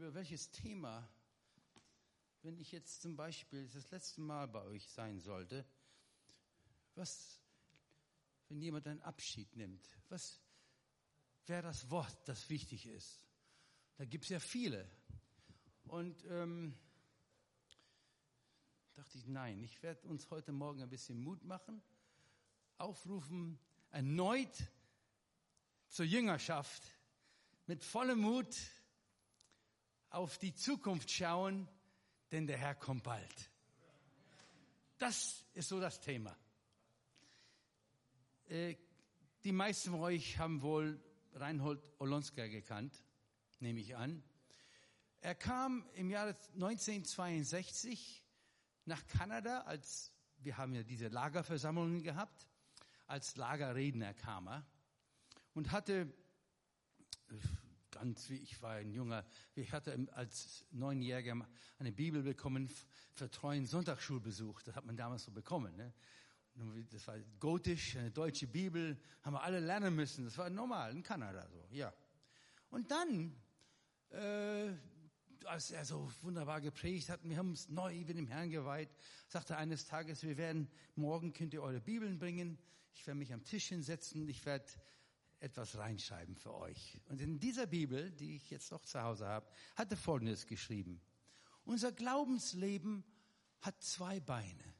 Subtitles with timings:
[0.00, 1.06] über welches Thema,
[2.40, 5.62] wenn ich jetzt zum Beispiel das letzte Mal bei euch sein sollte,
[6.94, 7.38] was,
[8.48, 10.40] wenn jemand einen Abschied nimmt, was
[11.44, 13.26] wäre das Wort, das wichtig ist?
[13.96, 14.90] Da gibt es ja viele.
[15.84, 16.74] Und ähm,
[18.94, 21.82] dachte ich, nein, ich werde uns heute Morgen ein bisschen Mut machen,
[22.78, 23.58] aufrufen,
[23.90, 24.66] erneut
[25.88, 26.82] zur Jüngerschaft,
[27.66, 28.56] mit vollem Mut
[30.10, 31.68] auf die Zukunft schauen,
[32.32, 33.50] denn der Herr kommt bald.
[34.98, 36.36] Das ist so das Thema.
[38.48, 38.76] Äh,
[39.44, 41.00] die meisten von euch haben wohl
[41.32, 43.02] Reinhold Olonska gekannt,
[43.60, 44.22] nehme ich an.
[45.22, 48.24] Er kam im Jahre 1962
[48.84, 52.48] nach Kanada, als wir haben ja diese Lagerversammlungen gehabt,
[53.06, 54.66] als Lagerredner kam er
[55.54, 56.12] und hatte
[57.90, 61.46] ganz wie ich war ein junger, ich hatte als Neunjähriger
[61.78, 62.70] eine Bibel bekommen
[63.14, 64.62] für treuen Sonntagsschulbesuch.
[64.62, 65.76] Das hat man damals so bekommen.
[65.76, 65.92] Ne?
[66.90, 70.24] Das war gotisch, eine deutsche Bibel, haben wir alle lernen müssen.
[70.24, 71.92] Das war normal in Kanada so, ja.
[72.70, 73.34] Und dann,
[74.10, 74.72] äh,
[75.44, 78.90] als er so wunderbar gepredigt hat, wir haben uns neu wieder dem Herrn geweiht,
[79.26, 82.58] sagte er eines Tages, wir werden, morgen könnt ihr eure Bibeln bringen,
[82.94, 84.66] ich werde mich am Tisch hinsetzen, ich werde
[85.40, 87.00] etwas reinschreiben für euch.
[87.08, 91.00] Und in dieser Bibel, die ich jetzt noch zu Hause habe, hat er Folgendes geschrieben.
[91.64, 93.04] Unser Glaubensleben
[93.60, 94.74] hat zwei Beine.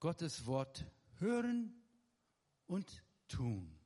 [0.00, 0.84] Gottes Wort
[1.18, 1.74] hören
[2.66, 3.76] und tun.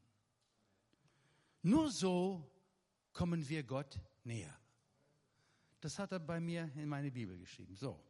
[1.62, 2.50] Nur so
[3.12, 4.56] kommen wir Gott näher.
[5.80, 7.74] Das hat er bei mir in meine Bibel geschrieben.
[7.74, 8.02] So.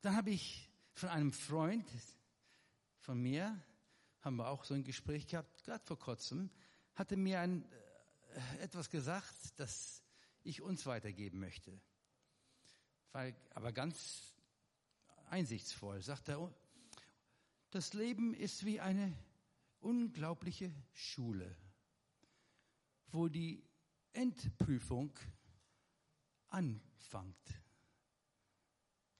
[0.00, 1.88] Dann habe ich von einem Freund
[2.98, 3.62] von mir,
[4.24, 6.50] haben wir auch so ein Gespräch gehabt, gerade vor kurzem,
[6.94, 7.70] hatte mir ein,
[8.58, 10.02] äh, etwas gesagt, das
[10.42, 11.78] ich uns weitergeben möchte.
[13.12, 14.34] Weil, aber ganz
[15.28, 16.52] einsichtsvoll, sagt er,
[17.70, 19.14] das Leben ist wie eine
[19.80, 21.54] unglaubliche Schule,
[23.08, 23.62] wo die
[24.12, 25.12] Endprüfung
[26.48, 27.62] anfängt,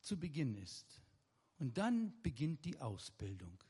[0.01, 1.03] zu Beginn ist.
[1.59, 3.63] Und dann beginnt die Ausbildung.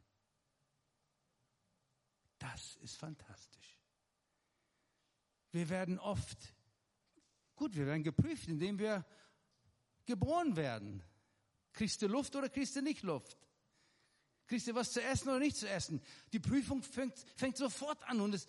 [2.53, 3.79] Das ist fantastisch.
[5.51, 6.55] Wir werden oft,
[7.57, 9.07] gut, wir werden geprüft, indem wir
[10.05, 11.03] geboren werden.
[11.73, 13.39] Kriegst du Luft oder kriegst du nicht Luft?
[14.47, 16.03] Kriegst du was zu essen oder nicht zu essen?
[16.35, 18.49] Die Prüfung fängt, fängt sofort an und ist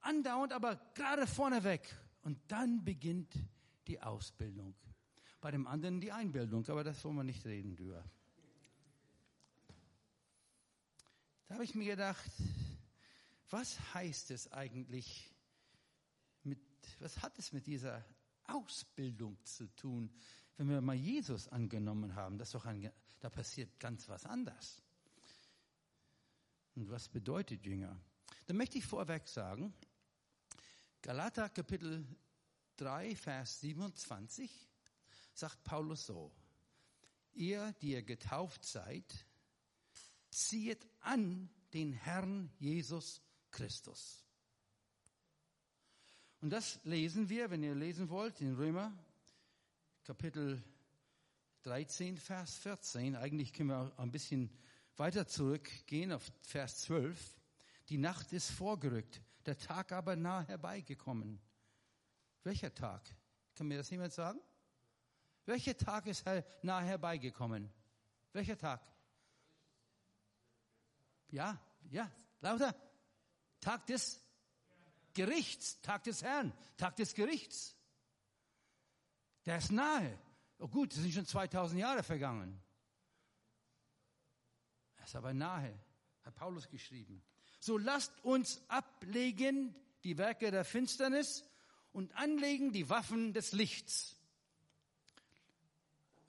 [0.00, 1.94] andauernd, aber gerade vorne weg.
[2.22, 3.34] Und dann beginnt
[3.88, 4.74] die Ausbildung.
[5.42, 8.02] Bei dem anderen die Einbildung, aber das wollen wir nicht reden drüber.
[11.46, 12.30] Da habe ich mir gedacht,
[13.50, 15.30] was heißt es eigentlich
[16.42, 16.60] mit,
[17.00, 18.04] was hat es mit dieser
[18.44, 20.10] Ausbildung zu tun,
[20.56, 22.38] wenn wir mal Jesus angenommen haben?
[22.38, 24.82] Das doch ein, da passiert ganz was anderes.
[26.74, 27.98] Und was bedeutet Jünger?
[28.46, 29.74] Da möchte ich vorweg sagen,
[31.02, 32.06] Galater Kapitel
[32.76, 34.68] 3, Vers 27
[35.32, 36.32] sagt Paulus so,
[37.32, 39.26] ihr, die ihr getauft seid,
[40.30, 44.24] zieht an den Herrn Jesus Christus.
[46.40, 48.92] Und das lesen wir, wenn ihr lesen wollt, in Römer
[50.04, 50.62] Kapitel
[51.62, 53.16] 13, Vers 14.
[53.16, 54.50] Eigentlich können wir ein bisschen
[54.96, 57.36] weiter zurückgehen auf Vers 12.
[57.88, 61.40] Die Nacht ist vorgerückt, der Tag aber nah herbeigekommen.
[62.44, 63.02] Welcher Tag?
[63.54, 64.40] Kann mir das jemand sagen?
[65.44, 66.24] Welcher Tag ist
[66.62, 67.70] nah herbeigekommen?
[68.32, 68.80] Welcher Tag?
[71.30, 71.60] Ja,
[71.90, 72.10] ja,
[72.40, 72.74] lauter.
[73.60, 74.20] Tag des
[75.14, 77.74] Gerichts, Tag des Herrn, Tag des Gerichts.
[79.46, 80.18] Der ist nahe.
[80.58, 82.60] Oh gut, es sind schon 2000 Jahre vergangen.
[84.96, 85.78] Er ist aber nahe,
[86.24, 87.22] hat Paulus geschrieben.
[87.60, 91.44] So lasst uns ablegen die Werke der Finsternis
[91.92, 94.16] und anlegen die Waffen des Lichts.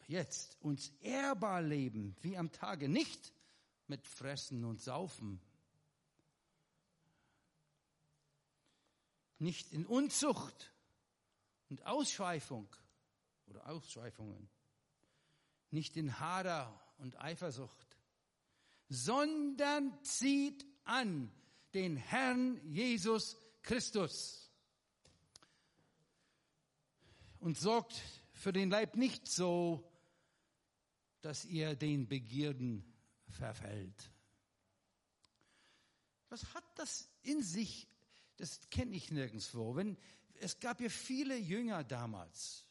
[0.08, 3.31] Jetzt uns ehrbar leben wie am Tage, nicht
[3.88, 5.40] mit Fressen und Saufen,
[9.40, 10.74] nicht in Unzucht
[11.70, 12.68] und Ausschweifung
[13.48, 14.50] oder Ausschweifungen,
[15.72, 17.98] nicht in Hader und Eifersucht,
[18.90, 21.32] sondern zieht an
[21.74, 24.52] den Herrn Jesus Christus
[27.40, 28.02] und sorgt
[28.34, 29.90] für den Leib nicht so,
[31.22, 32.84] dass ihr den Begierden
[33.30, 34.12] verfällt.
[36.30, 37.88] Was hat das in sich
[38.40, 39.76] das kenne ich nirgendwo.
[39.76, 39.98] Wenn,
[40.36, 42.66] es gab ja viele Jünger damals,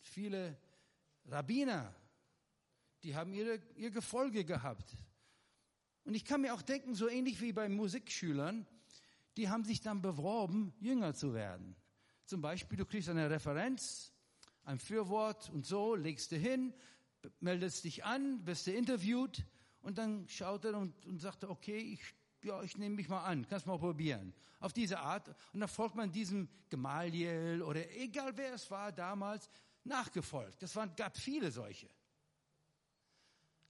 [0.00, 0.56] viele
[1.26, 1.94] Rabbiner,
[3.02, 4.96] die haben ihre, ihr Gefolge gehabt.
[6.04, 8.66] Und ich kann mir auch denken, so ähnlich wie bei Musikschülern,
[9.36, 11.74] die haben sich dann beworben, Jünger zu werden.
[12.24, 14.12] Zum Beispiel, du kriegst eine Referenz,
[14.62, 16.72] ein Fürwort und so, legst du hin,
[17.40, 19.44] meldest dich an, wirst du interviewt
[19.80, 23.46] und dann schaut er und, und sagt, okay, ich, ja, ich nehme mich mal an,
[23.48, 24.34] kannst mal probieren.
[24.60, 25.28] Auf diese Art.
[25.52, 29.48] Und dann folgt man diesem Gemaliel oder egal wer es war damals,
[29.84, 30.62] nachgefolgt.
[30.62, 31.88] Es gab viele solche.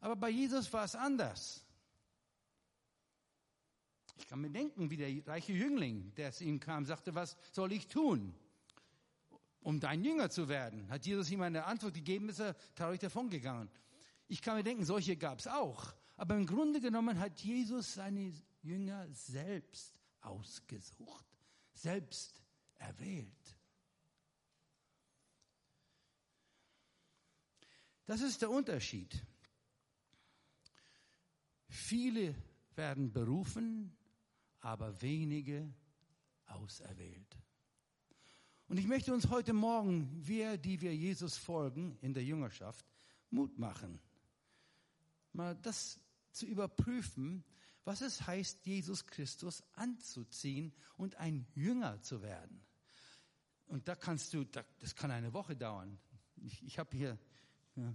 [0.01, 1.65] Aber bei Jesus war es anders.
[4.17, 7.73] Ich kann mir denken, wie der reiche Jüngling, der zu ihm kam, sagte, was soll
[7.73, 8.35] ich tun,
[9.61, 10.89] um dein Jünger zu werden?
[10.91, 13.71] Hat Jesus ihm eine Antwort gegeben, ist er traurig davongegangen.
[14.29, 15.95] Ich kann mir denken, solche gab es auch.
[16.17, 18.33] Aber im Grunde genommen hat Jesus seine
[18.63, 21.27] Jünger selbst ausgesucht,
[21.73, 22.43] selbst
[22.77, 23.59] erwählt.
[28.07, 29.25] Das ist der Unterschied.
[31.69, 32.35] Viele
[32.75, 33.97] werden berufen,
[34.61, 35.73] aber wenige
[36.47, 37.39] auserwählt.
[38.69, 42.87] Und ich möchte uns heute Morgen, wir, die wir Jesus folgen in der Jüngerschaft,
[43.31, 44.01] Mut machen,
[45.33, 46.01] mal das
[46.31, 47.45] zu überprüfen,
[47.85, 52.65] was es heißt, Jesus Christus anzuziehen und ein Jünger zu werden.
[53.67, 55.99] Und da kannst du, das kann eine Woche dauern.
[56.37, 57.19] Ich, ich habe hier,
[57.77, 57.95] ja,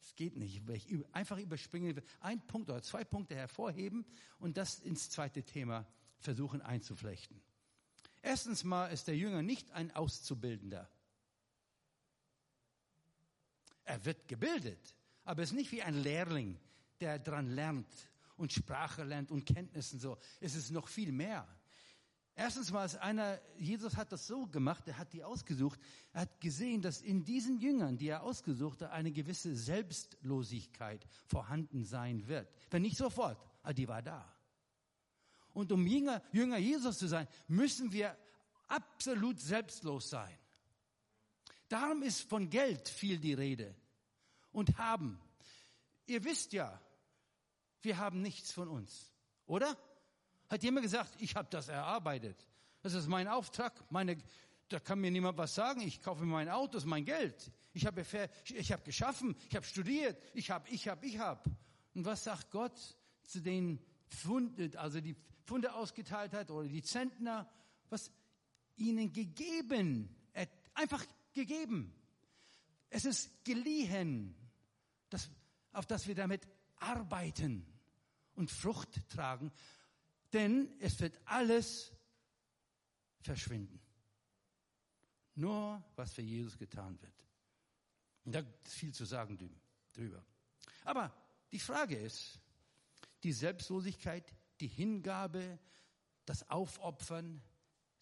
[0.00, 0.68] es geht nicht.
[0.68, 4.04] Ich einfach überspringe, ein Punkt oder zwei Punkte hervorheben
[4.38, 5.86] und das ins zweite Thema
[6.18, 7.40] versuchen einzuflechten.
[8.22, 10.88] Erstens mal ist der Jünger nicht ein Auszubildender.
[13.84, 14.94] Er wird gebildet,
[15.24, 16.58] aber ist nicht wie ein Lehrling,
[17.00, 17.88] der dran lernt
[18.36, 20.18] und Sprache lernt und Kenntnissen so.
[20.40, 21.46] Es ist noch viel mehr.
[22.36, 25.78] Erstens mal ist einer, Jesus hat das so gemacht, er hat die ausgesucht,
[26.12, 31.84] er hat gesehen, dass in diesen Jüngern, die er ausgesucht hat, eine gewisse Selbstlosigkeit vorhanden
[31.84, 32.48] sein wird.
[32.70, 34.28] Wenn nicht sofort, aber die war da.
[35.52, 38.16] Und um Jünger, Jünger Jesus zu sein, müssen wir
[38.66, 40.36] absolut selbstlos sein.
[41.68, 43.76] Darum ist von Geld viel die Rede
[44.50, 45.20] und haben.
[46.06, 46.80] Ihr wisst ja,
[47.82, 49.12] wir haben nichts von uns,
[49.46, 49.76] oder?
[50.48, 52.46] Hat jemand gesagt, ich habe das erarbeitet.
[52.82, 54.18] Das ist mein Auftrag, meine,
[54.68, 55.80] da kann mir niemand was sagen.
[55.80, 57.50] Ich kaufe mein Auto, das ist mein Geld.
[57.72, 58.04] Ich habe
[58.54, 61.50] ich hab geschaffen, ich habe studiert, ich habe, ich habe, ich habe.
[61.94, 62.78] Und was sagt Gott
[63.22, 63.78] zu den
[64.08, 67.50] Funden, also die Funde ausgeteilt hat oder die Zentner,
[67.88, 68.10] was
[68.76, 70.14] ihnen gegeben,
[70.74, 71.94] einfach gegeben.
[72.90, 74.34] Es ist geliehen,
[75.10, 75.30] das,
[75.74, 77.66] auf das wir damit arbeiten
[78.34, 79.52] und Frucht tragen
[80.34, 81.92] denn es wird alles
[83.20, 83.80] verschwinden.
[85.36, 87.14] Nur was für Jesus getan wird.
[88.24, 89.38] Und da ist viel zu sagen
[89.92, 90.24] drüber.
[90.84, 91.14] Aber
[91.52, 92.40] die Frage ist,
[93.22, 95.58] die Selbstlosigkeit, die Hingabe,
[96.26, 97.42] das Aufopfern,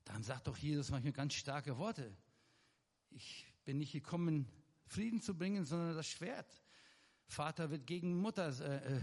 [0.05, 2.17] dann sagt doch Jesus manchmal ganz starke Worte.
[3.11, 4.49] Ich bin nicht gekommen,
[4.87, 6.63] Frieden zu bringen, sondern das Schwert.
[7.33, 9.01] Vater wird gegen Mutter, äh, äh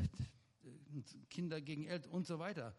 [1.29, 2.75] Kinder gegen Eltern und so weiter.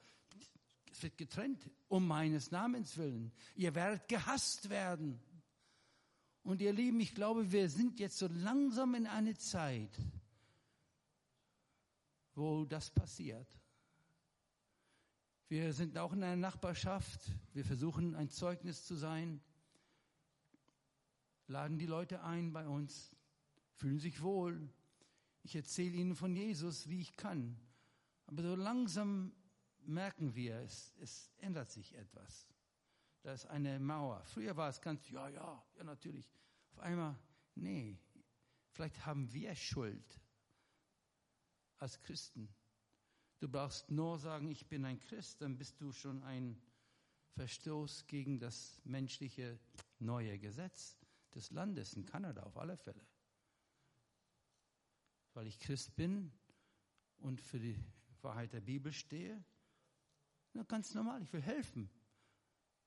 [0.92, 3.32] Es wird getrennt um meines Namens willen.
[3.54, 5.20] Ihr werdet gehasst werden.
[6.42, 9.90] Und ihr Lieben, ich glaube, wir sind jetzt so langsam in eine Zeit,
[12.34, 13.46] wo das passiert.
[15.48, 17.20] Wir sind auch in einer Nachbarschaft.
[17.52, 19.40] Wir versuchen ein Zeugnis zu sein.
[21.46, 23.10] Laden die Leute ein bei uns,
[23.74, 24.72] fühlen sich wohl.
[25.42, 27.58] Ich erzähle ihnen von Jesus, wie ich kann.
[28.26, 29.32] Aber so langsam
[29.86, 32.46] merken wir, es, es ändert sich etwas.
[33.22, 34.24] Da ist eine Mauer.
[34.24, 36.30] Früher war es ganz, ja, ja, ja, natürlich.
[36.72, 37.18] Auf einmal,
[37.54, 37.98] nee,
[38.70, 40.20] vielleicht haben wir Schuld
[41.78, 42.48] als Christen.
[43.40, 46.60] Du brauchst nur sagen, ich bin ein Christ, dann bist du schon ein
[47.32, 49.58] Verstoß gegen das menschliche
[49.98, 50.96] neue Gesetz
[51.34, 53.06] des Landes in Kanada auf alle Fälle.
[55.34, 56.32] Weil ich Christ bin
[57.18, 57.78] und für die
[58.22, 59.42] Wahrheit der Bibel stehe,
[60.52, 61.88] na, ganz normal, ich will helfen.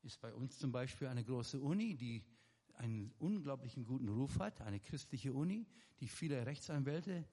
[0.01, 2.25] Ist bei uns zum Beispiel eine große Uni, die
[2.73, 5.65] einen unglaublichen guten Ruf hat, eine christliche Uni,
[5.99, 7.25] die viele Rechtsanwälte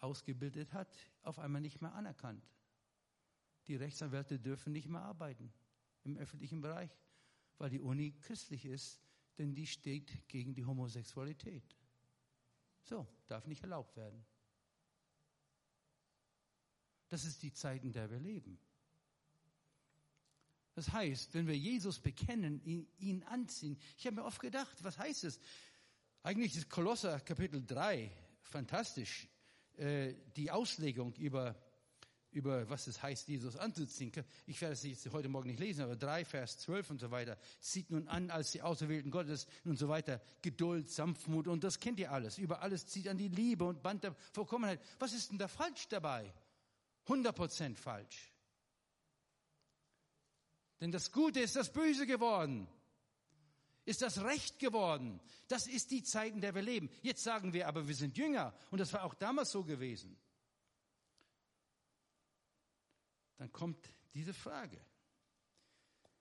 [0.00, 2.44] ausgebildet hat, auf einmal nicht mehr anerkannt.
[3.68, 5.52] Die Rechtsanwälte dürfen nicht mehr arbeiten
[6.02, 6.90] im öffentlichen Bereich,
[7.58, 9.00] weil die Uni christlich ist,
[9.38, 11.76] denn die steht gegen die Homosexualität.
[12.82, 14.24] So, darf nicht erlaubt werden.
[17.10, 18.58] Das ist die Zeit, in der wir leben.
[20.74, 23.78] Das heißt, wenn wir Jesus bekennen, ihn, ihn anziehen.
[23.98, 25.40] Ich habe mir oft gedacht, was heißt es?
[26.22, 28.10] Eigentlich ist Kolosser Kapitel 3
[28.42, 29.28] fantastisch.
[29.76, 31.56] Äh, die Auslegung über,
[32.30, 34.12] über was es heißt, Jesus anzuziehen.
[34.46, 37.36] Ich werde es jetzt heute Morgen nicht lesen, aber 3, Vers 12 und so weiter.
[37.60, 40.20] Zieht nun an als die Auserwählten Gottes und so weiter.
[40.42, 42.38] Geduld, Sanftmut und das kennt ihr alles.
[42.38, 44.80] Über alles zieht an die Liebe und Band der Vollkommenheit.
[45.00, 46.32] Was ist denn da falsch dabei?
[47.10, 48.32] 100 Prozent falsch.
[50.80, 52.68] Denn das Gute ist das Böse geworden.
[53.84, 55.20] Ist das Recht geworden.
[55.48, 56.88] Das ist die Zeit, in der wir leben.
[57.02, 58.54] Jetzt sagen wir aber, wir sind Jünger.
[58.70, 60.16] Und das war auch damals so gewesen.
[63.38, 64.80] Dann kommt diese Frage.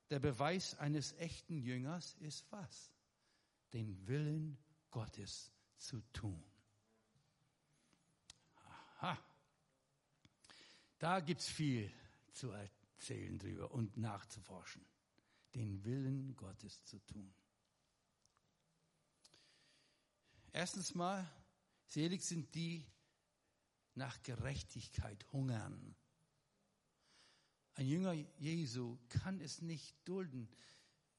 [0.10, 2.92] Der Beweis eines echten Jüngers ist was?
[3.74, 4.58] Den Willen
[4.90, 6.44] Gottes zu tun.
[11.00, 11.92] Da gibt's viel
[12.34, 14.86] zu erzählen erzählen drüber und nachzuforschen.
[15.56, 17.34] Den Willen Gottes zu tun.
[20.52, 21.28] Erstens mal,
[21.86, 22.86] selig sind die
[23.96, 25.96] nach Gerechtigkeit hungern.
[27.76, 30.50] Ein Jünger Jesu kann es nicht dulden,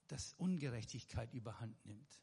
[0.09, 2.23] dass Ungerechtigkeit überhand nimmt.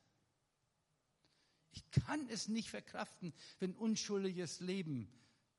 [1.71, 5.11] Ich kann es nicht verkraften, wenn unschuldiges Leben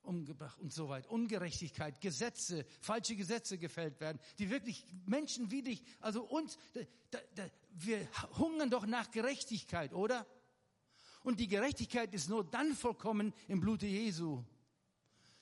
[0.02, 1.10] umgebracht und so weiter.
[1.10, 6.58] Ungerechtigkeit, Gesetze, falsche Gesetze gefällt werden, die wirklich menschenwidrig, also uns,
[7.10, 10.26] da, da, wir hungern doch nach Gerechtigkeit, oder?
[11.22, 14.42] Und die Gerechtigkeit ist nur dann vollkommen im Blute Jesu.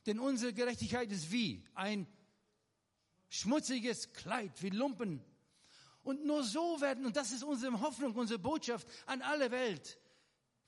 [0.07, 2.07] Denn unsere Gerechtigkeit ist wie ein
[3.29, 5.23] schmutziges Kleid, wie Lumpen.
[6.03, 9.99] Und nur so werden, und das ist unsere Hoffnung, unsere Botschaft an alle Welt,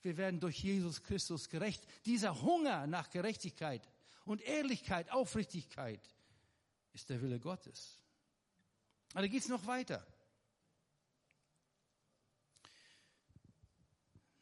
[0.01, 1.85] wir werden durch Jesus Christus gerecht.
[2.05, 3.87] Dieser Hunger nach Gerechtigkeit
[4.25, 6.01] und Ehrlichkeit, Aufrichtigkeit
[6.93, 7.99] ist der Wille Gottes.
[9.13, 10.05] Aber da geht es noch weiter.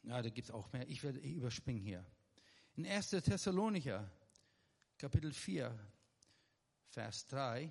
[0.04, 0.88] Ja, da gibt es auch mehr.
[0.88, 2.04] Ich werde ich überspringen hier.
[2.76, 3.10] In 1.
[3.10, 4.10] Thessalonicher,
[4.96, 5.76] Kapitel 4,
[6.88, 7.70] Vers 3.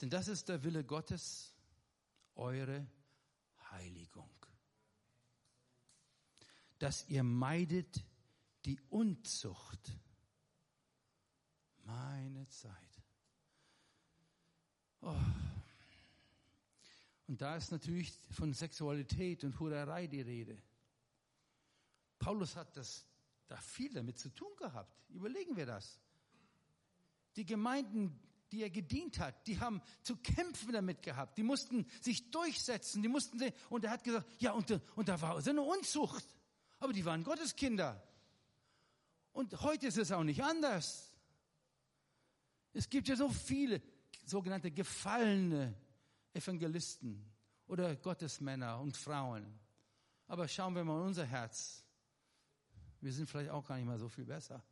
[0.00, 1.54] Denn das ist der Wille Gottes,
[2.34, 2.86] eure
[3.78, 4.30] Heiligung.
[6.78, 8.04] Dass ihr meidet
[8.64, 9.92] die Unzucht.
[11.84, 12.74] Meine Zeit.
[15.00, 15.14] Oh.
[17.28, 20.60] Und da ist natürlich von Sexualität und Hurerei die Rede.
[22.18, 23.06] Paulus hat das,
[23.46, 24.94] da viel damit zu tun gehabt.
[25.10, 26.00] Überlegen wir das.
[27.36, 28.20] Die Gemeinden
[28.52, 31.38] die er gedient hat, die haben zu kämpfen damit gehabt.
[31.38, 35.40] Die mussten sich durchsetzen, die mussten, und er hat gesagt, ja, und, und da war
[35.40, 36.24] so eine Unzucht.
[36.80, 38.02] Aber die waren Gotteskinder.
[39.32, 41.12] Und heute ist es auch nicht anders.
[42.72, 43.82] Es gibt ja so viele
[44.24, 45.74] sogenannte gefallene
[46.32, 47.24] Evangelisten
[47.66, 49.58] oder Gottesmänner und Frauen.
[50.26, 51.84] Aber schauen wir mal unser Herz.
[53.00, 54.62] Wir sind vielleicht auch gar nicht mal so viel besser.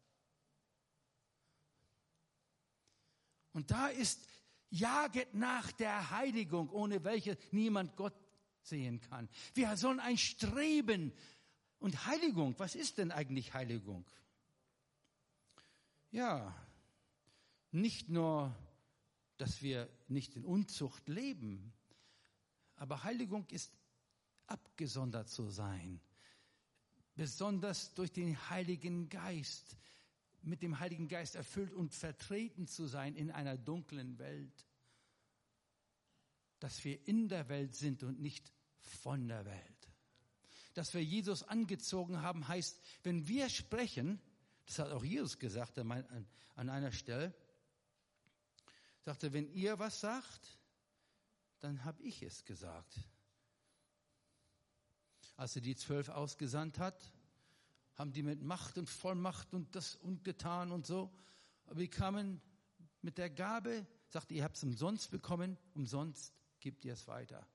[3.56, 4.28] Und da ist,
[4.68, 8.12] jaget nach der Heiligung, ohne welche niemand Gott
[8.60, 9.30] sehen kann.
[9.54, 11.10] Wir sollen ein Streben.
[11.78, 14.04] Und Heiligung, was ist denn eigentlich Heiligung?
[16.10, 16.54] Ja,
[17.70, 18.54] nicht nur,
[19.38, 21.72] dass wir nicht in Unzucht leben,
[22.74, 23.72] aber Heiligung ist
[24.48, 26.02] abgesondert zu sein,
[27.14, 29.78] besonders durch den Heiligen Geist
[30.46, 34.66] mit dem Heiligen Geist erfüllt und vertreten zu sein in einer dunklen Welt.
[36.60, 39.90] Dass wir in der Welt sind und nicht von der Welt.
[40.74, 44.20] Dass wir Jesus angezogen haben, heißt, wenn wir sprechen,
[44.66, 47.34] das hat auch Jesus gesagt an einer Stelle,
[49.00, 50.58] sagte, wenn ihr was sagt,
[51.60, 52.98] dann habe ich es gesagt.
[55.36, 57.12] Als er die zwölf ausgesandt hat,
[57.96, 61.10] haben die mit Macht und Vollmacht und das und getan und so.
[61.66, 62.40] Aber die kamen
[63.00, 67.46] mit der Gabe, sagte, ihr habt es umsonst bekommen, umsonst gebt ihr es weiter.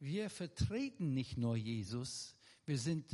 [0.00, 2.36] Wir vertreten nicht nur Jesus,
[2.66, 3.06] wir sind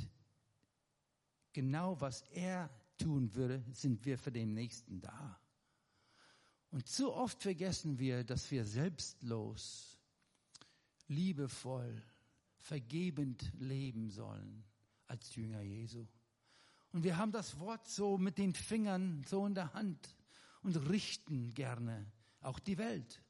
[1.53, 5.39] genau, was er tun würde, sind wir für den Nächsten da.
[6.71, 9.99] Und zu oft vergessen wir, dass wir selbstlos,
[11.09, 12.03] liebevoll,
[12.57, 14.65] vergebend leben sollen
[15.11, 16.07] als Jünger Jesu.
[16.93, 20.17] Und wir haben das Wort so mit den Fingern so in der Hand
[20.63, 23.23] und richten gerne auch die Welt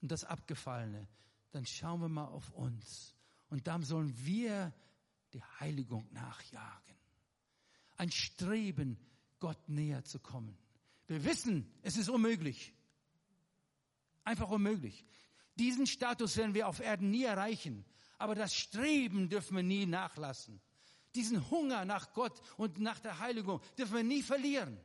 [0.00, 1.08] und das Abgefallene.
[1.50, 3.14] Dann schauen wir mal auf uns.
[3.48, 4.72] Und dann sollen wir
[5.32, 6.96] die Heiligung nachjagen.
[7.96, 8.98] Ein Streben,
[9.40, 10.56] Gott näher zu kommen.
[11.06, 12.72] Wir wissen, es ist unmöglich.
[14.22, 15.04] Einfach unmöglich.
[15.56, 17.84] Diesen Status werden wir auf Erden nie erreichen.
[18.18, 20.60] Aber das Streben dürfen wir nie nachlassen.
[21.14, 24.78] Diesen Hunger nach Gott und nach der Heiligung dürfen wir nie verlieren.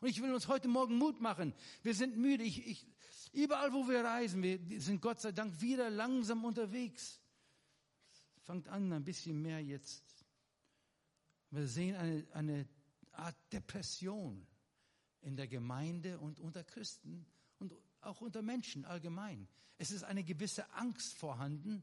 [0.00, 1.54] Und ich will uns heute Morgen Mut machen.
[1.82, 2.44] Wir sind müde.
[2.44, 2.86] Ich, ich,
[3.32, 7.20] überall, wo wir reisen, wir sind Gott sei Dank wieder langsam unterwegs.
[8.42, 10.26] Fangt an, ein bisschen mehr jetzt.
[11.50, 12.68] Wir sehen eine, eine
[13.12, 14.46] Art Depression
[15.22, 17.24] in der Gemeinde und unter Christen
[17.58, 19.48] und auch unter Menschen allgemein.
[19.78, 21.82] Es ist eine gewisse Angst vorhanden.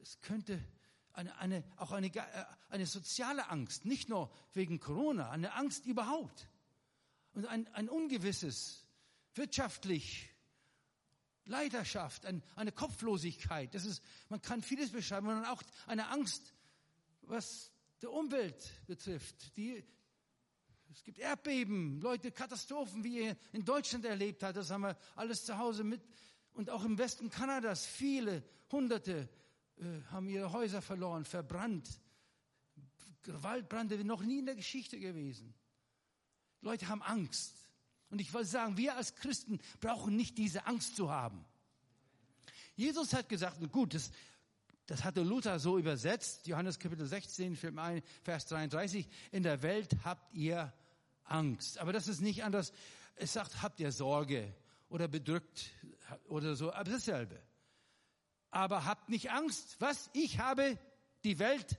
[0.00, 0.62] Es könnte
[1.12, 2.22] eine, eine, auch eine, äh,
[2.68, 6.48] eine soziale Angst, nicht nur wegen Corona, eine Angst überhaupt.
[7.32, 8.86] Und ein, ein ungewisses,
[9.34, 10.28] wirtschaftlich,
[11.44, 13.74] Leidenschaft, ein, eine Kopflosigkeit.
[13.74, 16.54] Das ist, man kann vieles beschreiben, und auch eine Angst,
[17.22, 19.56] was der Umwelt betrifft.
[19.56, 19.84] Die,
[20.92, 24.56] es gibt Erdbeben, Leute, Katastrophen, wie ihr in Deutschland erlebt habt.
[24.56, 26.02] Das haben wir alles zu Hause mit.
[26.52, 29.28] Und auch im Westen Kanadas, viele Hunderte
[29.80, 31.88] äh, haben ihre Häuser verloren, verbrannt.
[33.22, 35.54] Gewaltbrände noch nie in der Geschichte gewesen.
[36.60, 37.54] Leute haben Angst.
[38.10, 41.44] Und ich will sagen, wir als Christen brauchen nicht diese Angst zu haben.
[42.74, 44.10] Jesus hat gesagt, gut, das,
[44.86, 50.72] das hatte Luther so übersetzt, Johannes Kapitel 16, Vers 33, in der Welt habt ihr
[51.24, 51.78] Angst.
[51.78, 52.72] Aber das ist nicht anders.
[53.14, 54.52] Es sagt, habt ihr Sorge
[54.88, 55.70] oder bedrückt
[56.28, 57.40] oder so, aber dasselbe.
[58.50, 59.76] Aber habt nicht Angst.
[59.78, 60.10] Was?
[60.12, 60.78] Ich habe
[61.24, 61.78] die Welt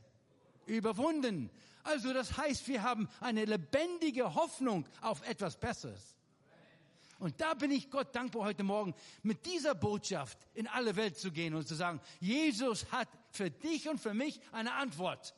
[0.65, 1.49] überwunden.
[1.83, 6.15] Also das heißt, wir haben eine lebendige Hoffnung auf etwas Besseres.
[7.19, 11.31] Und da bin ich Gott dankbar heute Morgen, mit dieser Botschaft in alle Welt zu
[11.31, 15.35] gehen und zu sagen, Jesus hat für dich und für mich eine Antwort.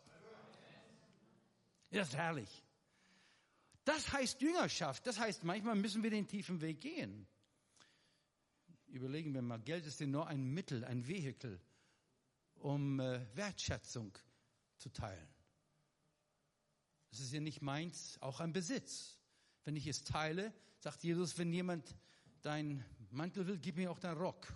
[1.92, 2.64] Das ist herrlich.
[3.84, 5.06] Das heißt Jüngerschaft.
[5.06, 7.28] Das heißt, manchmal müssen wir den tiefen Weg gehen.
[8.94, 11.60] Überlegen wir mal, Geld ist ja nur ein Mittel, ein Vehikel,
[12.54, 14.16] um äh, Wertschätzung
[14.78, 15.28] zu teilen.
[17.12, 19.18] Es ist ja nicht meins, auch ein Besitz.
[19.64, 21.96] Wenn ich es teile, sagt Jesus, wenn jemand
[22.44, 24.48] dein Mantel will, gib mir auch deinen Rock.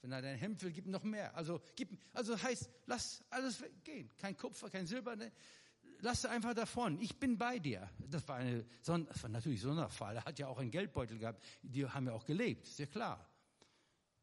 [0.00, 1.36] Wenn er dein Hemd will, gib ihm noch mehr.
[1.36, 4.10] Also, gib, also heißt, lass alles gehen.
[4.16, 5.14] Kein Kupfer, kein Silber.
[5.14, 5.30] Ne?
[6.00, 7.00] Lass einfach davon.
[7.00, 7.88] Ich bin bei dir.
[8.08, 10.16] Das war, eine, das war natürlich Sonderfall.
[10.16, 11.44] Er hat ja auch einen Geldbeutel gehabt.
[11.62, 13.24] Die haben ja auch gelebt, ist ja klar.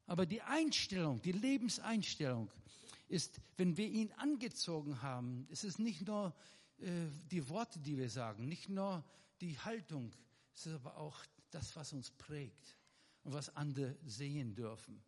[0.06, 2.52] Aber die Einstellung, die Lebenseinstellung
[3.08, 6.36] ist, wenn wir ihn angezogen haben, ist es nicht nur
[6.80, 9.04] äh, die Worte, die wir sagen, nicht nur
[9.40, 10.12] die Haltung,
[10.54, 12.78] es ist aber auch das, was uns prägt
[13.24, 15.02] und was andere sehen dürfen.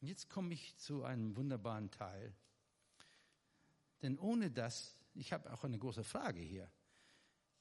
[0.00, 2.34] Und jetzt komme ich zu einem wunderbaren Teil.
[4.02, 6.68] Denn ohne das, ich habe auch eine große Frage hier.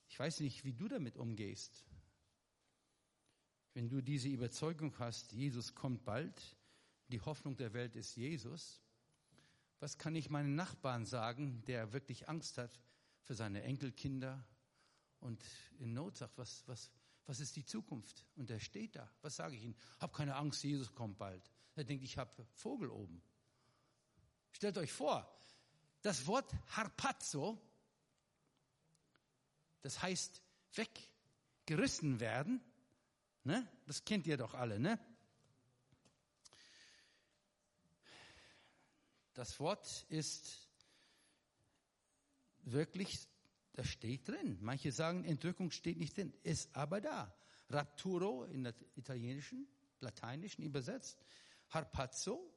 [0.07, 1.85] Ich weiß nicht, wie du damit umgehst.
[3.73, 6.57] Wenn du diese Überzeugung hast, Jesus kommt bald,
[7.07, 8.81] die Hoffnung der Welt ist Jesus,
[9.79, 12.79] was kann ich meinen Nachbarn sagen, der wirklich Angst hat
[13.23, 14.45] für seine Enkelkinder,
[15.21, 15.43] und
[15.77, 16.91] in Not sagt, was, was,
[17.25, 18.25] was ist die Zukunft?
[18.35, 19.09] Und er steht da.
[19.21, 19.75] Was sage ich ihm?
[19.99, 21.49] Hab keine Angst, Jesus kommt bald.
[21.75, 23.21] Er denkt, ich habe Vogel oben.
[24.51, 25.31] Stellt euch vor,
[26.01, 27.61] das Wort harpazo,
[29.81, 30.41] das heißt
[30.73, 32.61] weggerissen werden.
[33.43, 33.67] Ne?
[33.85, 34.99] Das kennt ihr doch alle, ne?
[39.33, 40.69] Das Wort ist
[42.63, 43.27] wirklich
[43.73, 44.57] das steht drin.
[44.61, 47.33] Manche sagen, Entrückung steht nicht drin, ist aber da.
[47.69, 49.67] Rapturo in der italienischen,
[50.01, 51.17] lateinischen übersetzt.
[51.69, 52.53] Harpazzo,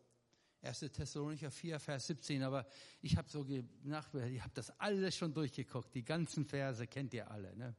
[0.62, 0.80] 1.
[0.92, 2.42] Thessalonicher 4, Vers 17.
[2.42, 2.66] Aber
[3.00, 3.46] ich habe so
[3.84, 5.94] nachgedacht, ich habe das alles schon durchgeguckt.
[5.94, 7.54] Die ganzen Verse kennt ihr alle.
[7.56, 7.76] Ne?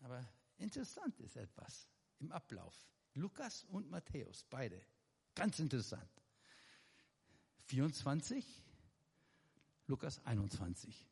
[0.00, 2.74] Aber interessant ist etwas im Ablauf.
[3.14, 4.80] Lukas und Matthäus, beide.
[5.34, 6.10] Ganz interessant.
[7.66, 8.44] 24,
[9.86, 11.06] Lukas 21.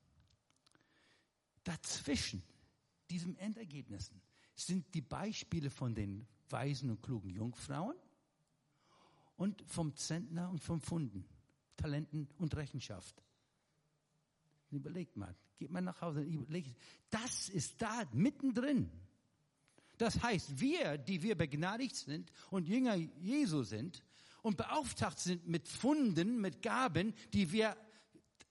[1.64, 2.42] Dazwischen
[3.10, 4.20] diesen Endergebnissen
[4.54, 7.96] sind die Beispiele von den weisen und klugen Jungfrauen
[9.36, 11.26] und vom Zentner und vom Funden,
[11.76, 13.22] Talenten und Rechenschaft.
[14.70, 16.76] Überlegt mal, geht mal nach Hause, überlegt,
[17.10, 18.90] das ist da mittendrin.
[19.98, 24.02] Das heißt, wir, die wir begnadigt sind und Jünger Jesu sind
[24.42, 27.76] und beauftragt sind mit Funden, mit Gaben, die wir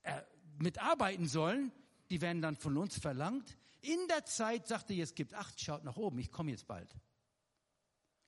[0.03, 0.21] äh,
[0.57, 1.71] mitarbeiten sollen,
[2.09, 3.57] die werden dann von uns verlangt.
[3.81, 6.95] In der Zeit sagte jetzt gibt acht, schaut nach oben, ich komme jetzt bald.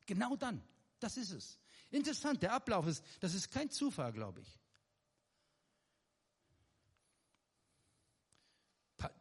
[0.06, 0.64] Genau dann,
[1.00, 1.60] das ist es.
[1.90, 4.60] Interessant, der Ablauf ist, das ist kein Zufall, glaube ich.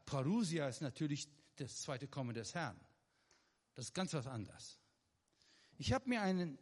[0.04, 2.78] Parousia ist natürlich das zweite Kommen des Herrn.
[3.76, 4.78] Das ist ganz was anderes.
[5.76, 6.58] Ich habe mir einen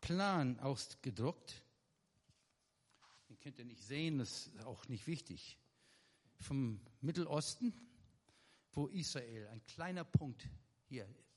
[0.00, 1.64] Plan ausgedruckt.
[3.28, 5.58] Den könnt ihr nicht sehen, das ist auch nicht wichtig.
[6.38, 7.74] Vom Mittelosten,
[8.72, 10.48] wo Israel, ein kleiner Punkt
[10.88, 11.34] hier ist.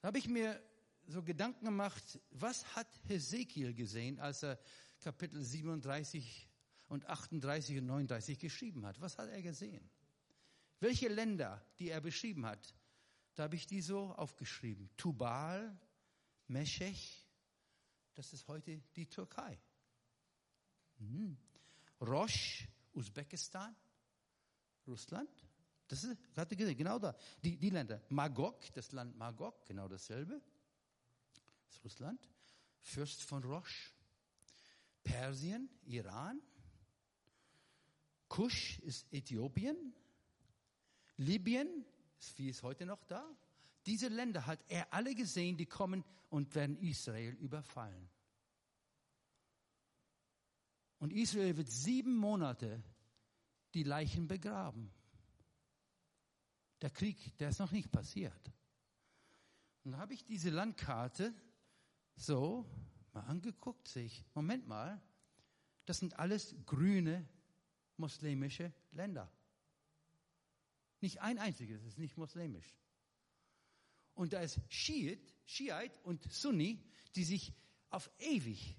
[0.00, 0.62] Da habe ich mir
[1.06, 4.58] so Gedanken gemacht, was hat Hesekiel gesehen, als er
[5.00, 6.48] Kapitel 37
[6.88, 8.98] und 38 und 39 geschrieben hat?
[9.02, 9.90] Was hat er gesehen?
[10.80, 12.74] Welche Länder, die er beschrieben hat,
[13.38, 14.90] da habe ich die so aufgeschrieben.
[14.96, 15.78] Tubal,
[16.48, 17.24] Meshech,
[18.14, 19.56] das ist heute die Türkei.
[20.98, 21.38] Mhm.
[22.00, 23.76] Rosh, Usbekistan,
[24.88, 25.30] Russland,
[25.86, 27.16] das ist, hatte gesehen, genau da.
[27.44, 28.02] Die, die Länder.
[28.08, 30.42] Magog, das Land Magog, genau dasselbe.
[31.66, 32.28] Das ist Russland.
[32.80, 33.94] Fürst von Rosh.
[35.04, 36.42] Persien, Iran.
[38.28, 39.94] Kusch ist Äthiopien.
[41.16, 41.84] Libyen
[42.36, 43.24] wie es heute noch da.
[43.86, 48.08] Diese Länder hat er alle gesehen, die kommen und werden Israel überfallen.
[50.98, 52.82] Und Israel wird sieben Monate
[53.74, 54.90] die Leichen begraben.
[56.82, 58.52] Der Krieg, der ist noch nicht passiert.
[59.84, 61.32] Und da habe ich diese Landkarte
[62.16, 62.66] so
[63.12, 65.00] mal angeguckt, sehe ich, Moment mal,
[65.86, 67.26] das sind alles grüne
[67.96, 69.30] muslimische Länder.
[71.00, 72.76] Nicht ein einziges ist nicht muslimisch.
[74.14, 76.82] Und da ist Schiit, Schiite und Sunni,
[77.14, 77.52] die sich
[77.90, 78.76] auf ewig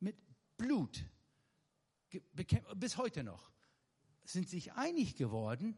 [0.00, 0.16] mit
[0.56, 1.04] Blut
[2.74, 3.50] bis heute noch
[4.24, 5.76] sind sich einig geworden,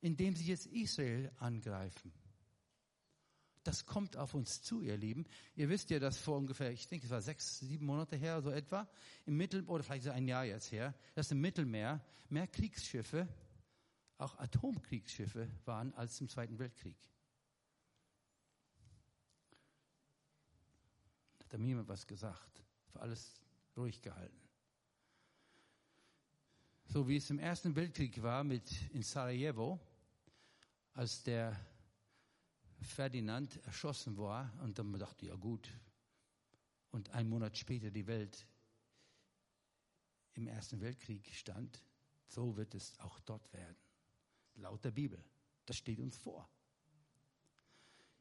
[0.00, 2.12] indem sie jetzt Israel angreifen.
[3.62, 5.24] Das kommt auf uns zu, ihr Lieben.
[5.54, 8.50] Ihr wisst ja, dass vor ungefähr, ich denke, es war sechs, sieben Monate her, so
[8.50, 8.90] etwa,
[9.26, 13.28] im Mittel, oder vielleicht ein Jahr jetzt her, dass im Mittelmeer mehr Kriegsschiffe,
[14.18, 16.96] auch Atomkriegsschiffe waren als im Zweiten Weltkrieg.
[21.40, 22.62] Hat da mir jemand was gesagt?
[22.92, 23.40] War alles
[23.76, 24.40] ruhig gehalten.
[26.86, 29.80] So wie es im Ersten Weltkrieg war mit in Sarajevo,
[30.92, 31.58] als der
[32.82, 35.68] Ferdinand erschossen war und dann dachte, ja gut,
[36.90, 38.46] und ein Monat später die Welt
[40.34, 41.82] im Ersten Weltkrieg stand,
[42.26, 43.76] so wird es auch dort werden.
[44.56, 45.22] Laut der Bibel.
[45.66, 46.48] Das steht uns vor.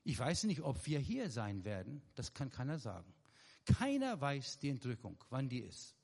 [0.04, 3.14] Ich weiß nicht, ob wir hier sein werden, das kann keiner sagen.
[3.66, 5.96] Keiner weiß die Entrückung, wann die ist.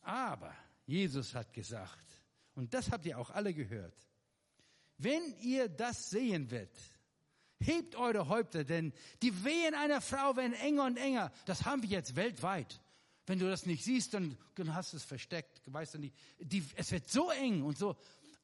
[0.00, 0.54] Aber
[0.86, 2.06] Jesus hat gesagt,
[2.54, 3.94] und das habt ihr auch alle gehört,
[4.96, 6.76] wenn ihr das sehen werdet,
[7.58, 11.32] hebt eure Häupter, denn die Wehen einer Frau werden enger und enger.
[11.44, 12.80] Das haben wir jetzt weltweit.
[13.26, 16.14] Wenn du das nicht siehst, dann, dann hast du es versteckt, weißt du nicht.
[16.38, 17.96] Die, es wird so eng und so.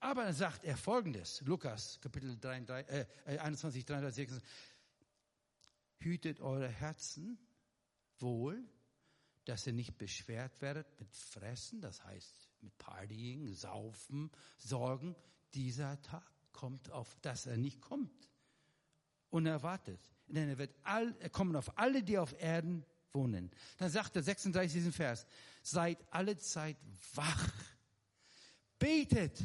[0.07, 4.49] Aber dann sagt er folgendes, Lukas, Kapitel 33, äh, 21, 33, 36,
[5.99, 7.37] hütet eure Herzen
[8.21, 8.63] wohl,
[9.47, 15.17] dass ihr nicht beschwert werdet mit Fressen, das heißt mit Partying, Saufen, Sorgen.
[15.55, 18.31] Dieser Tag kommt auf, dass er nicht kommt.
[19.31, 19.99] Unerwartet.
[20.29, 23.51] Denn er wird all, er kommen auf alle, die auf Erden wohnen.
[23.79, 24.95] Dann sagt er 36.
[24.95, 25.27] Vers,
[25.65, 26.77] seid alle Zeit
[27.15, 27.53] wach.
[28.79, 29.43] Betet,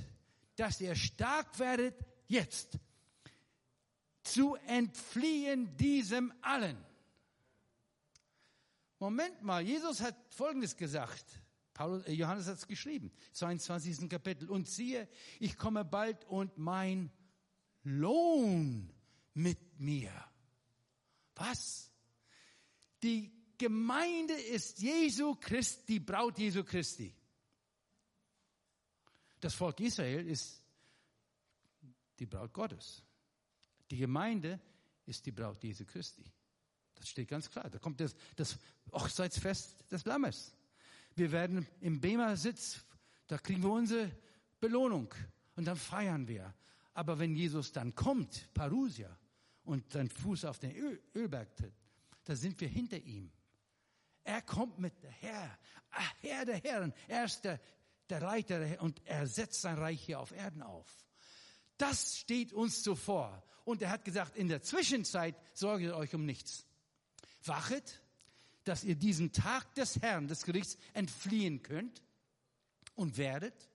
[0.56, 1.96] dass ihr stark werdet
[2.28, 2.78] jetzt
[4.24, 6.78] zu entfliehen diesem allen.
[9.00, 11.26] Moment mal, Jesus hat Folgendes gesagt.
[11.74, 14.08] Paulus, äh, Johannes hat es geschrieben, 22.
[14.08, 14.50] Kapitel.
[14.50, 15.08] Und siehe,
[15.40, 17.12] ich komme bald und mein
[17.84, 18.94] Lohn
[19.34, 20.12] mit mir.
[21.36, 21.92] Was?
[23.02, 27.12] Die Gemeinde ist Jesu Christi, die Braut Jesu Christi.
[29.42, 30.64] Das Volk Israel ist
[32.20, 33.04] die Braut Gottes.
[33.90, 34.60] Die Gemeinde
[35.06, 36.24] ist die Braut Jesu Christi.
[36.96, 37.70] Das steht ganz klar.
[37.70, 38.58] Da kommt das, das
[38.92, 40.56] Hochzeitsfest des Lammes.
[41.16, 42.86] Wir werden im Bema-Sitz,
[43.28, 44.12] da kriegen wir unsere
[44.60, 45.14] Belohnung
[45.56, 46.54] und dann feiern wir.
[46.94, 49.18] Aber wenn Jesus dann kommt, Parousia,
[49.64, 51.74] und sein Fuß auf den Öl, Ölberg tritt,
[52.24, 53.32] da sind wir hinter ihm.
[54.24, 56.94] Er kommt mit der Herr, ah, Herr der Herren.
[57.08, 57.60] Er ist der,
[58.12, 60.88] der Reiter und er setzt sein Reich hier auf Erden auf.
[61.78, 63.44] Das steht uns zuvor.
[63.64, 66.66] Und er hat gesagt, in der Zwischenzeit sorgt euch um nichts.
[67.46, 68.02] Wachet,
[68.64, 72.04] dass ihr diesen Tag des Herrn, des Gerichts, entfliehen könnt
[72.96, 73.70] und werdet.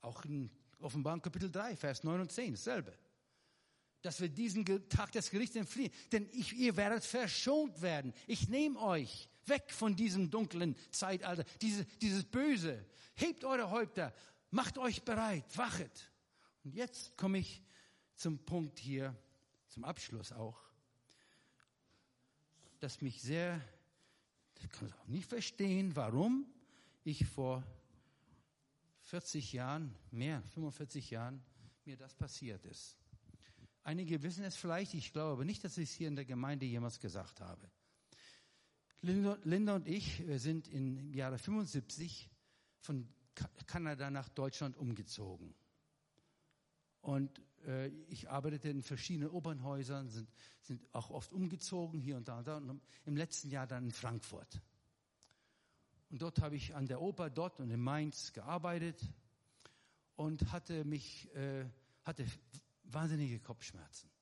[0.00, 2.96] Auch in Offenbarung Kapitel 3, Vers 9 und 10, dasselbe.
[4.02, 5.92] Dass wir diesen Tag des Gerichts entfliehen.
[6.12, 8.12] Denn ich, ihr werdet verschont werden.
[8.26, 12.84] Ich nehme euch weg von diesem dunklen Zeitalter, diese, dieses Böse.
[13.14, 14.12] Hebt eure Häupter,
[14.50, 16.10] macht euch bereit, wachet.
[16.64, 17.62] Und jetzt komme ich
[18.14, 19.14] zum Punkt hier,
[19.68, 20.58] zum Abschluss auch,
[22.80, 23.60] das mich sehr,
[24.60, 26.46] ich kann es auch nicht verstehen, warum
[27.02, 27.62] ich vor
[29.02, 31.42] 40 Jahren, mehr, 45 Jahren,
[31.84, 32.96] mir das passiert ist.
[33.82, 36.64] Einige wissen es vielleicht, ich glaube aber nicht, dass ich es hier in der Gemeinde
[36.64, 37.70] jemals gesagt habe.
[39.04, 42.30] Linda und ich sind im Jahre 75
[42.80, 43.06] von
[43.66, 45.54] Kanada nach Deutschland umgezogen.
[47.02, 50.28] Und äh, ich arbeitete in verschiedenen Opernhäusern, sind,
[50.62, 52.56] sind auch oft umgezogen, hier und da und da.
[52.56, 54.62] Und im letzten Jahr dann in Frankfurt.
[56.10, 59.02] Und dort habe ich an der Oper dort und in Mainz gearbeitet
[60.16, 61.66] und hatte mich, äh,
[62.04, 62.24] hatte
[62.84, 64.13] wahnsinnige Kopfschmerzen.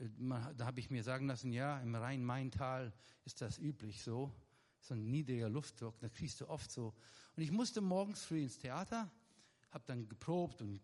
[0.00, 0.08] Äh,
[0.56, 2.92] da habe ich mir sagen lassen, ja, im Rhein-Main-Tal
[3.24, 4.32] ist das üblich so.
[4.80, 6.94] So ein niedriger Luftdruck, da kriegst du oft so.
[7.36, 9.10] Und ich musste morgens früh ins Theater,
[9.70, 10.80] habe dann geprobt und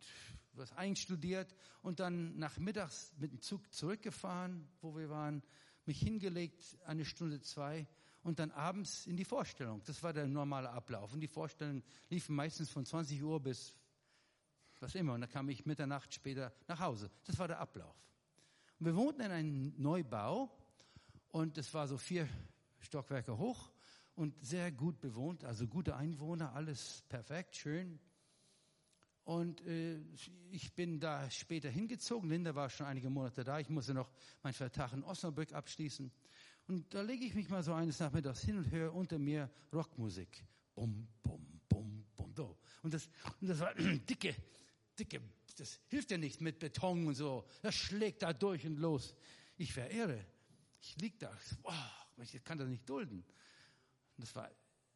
[0.52, 5.42] was einstudiert und dann nachmittags mit dem Zug zurückgefahren, wo wir waren,
[5.86, 7.86] mich hingelegt, eine Stunde, zwei
[8.22, 9.82] und dann abends in die Vorstellung.
[9.84, 11.12] Das war der normale Ablauf.
[11.12, 13.74] Und die Vorstellungen liefen meistens von 20 Uhr bis
[14.80, 15.14] was immer.
[15.14, 17.10] Und dann kam ich Mitternacht später nach Hause.
[17.24, 17.96] Das war der Ablauf.
[18.78, 20.50] Und wir wohnten in einem Neubau
[21.28, 22.28] und es war so vier
[22.78, 23.70] Stockwerke hoch
[24.14, 27.98] und sehr gut bewohnt, also gute Einwohner, alles perfekt, schön.
[29.24, 29.98] Und äh,
[30.50, 32.30] ich bin da später hingezogen.
[32.30, 33.58] Linda war schon einige Monate da.
[33.58, 34.08] Ich musste noch
[34.42, 36.12] meinen Vertrag in Osnabrück abschließen.
[36.68, 40.44] Und da lege ich mich mal so eines Nachmittags hin und höre unter mir Rockmusik.
[40.74, 42.56] Bum, bum, bum, bum, so.
[42.82, 43.08] Und das,
[43.40, 43.74] und das war
[44.08, 44.36] dicke,
[44.96, 45.20] dicke,
[45.56, 47.46] das hilft ja nicht mit Beton und so.
[47.62, 49.14] Das schlägt da durch und los.
[49.56, 50.24] Ich verehre.
[50.80, 51.36] Ich lieg da.
[51.62, 53.18] Boah, ich kann das nicht dulden.
[54.16, 54.50] Und das war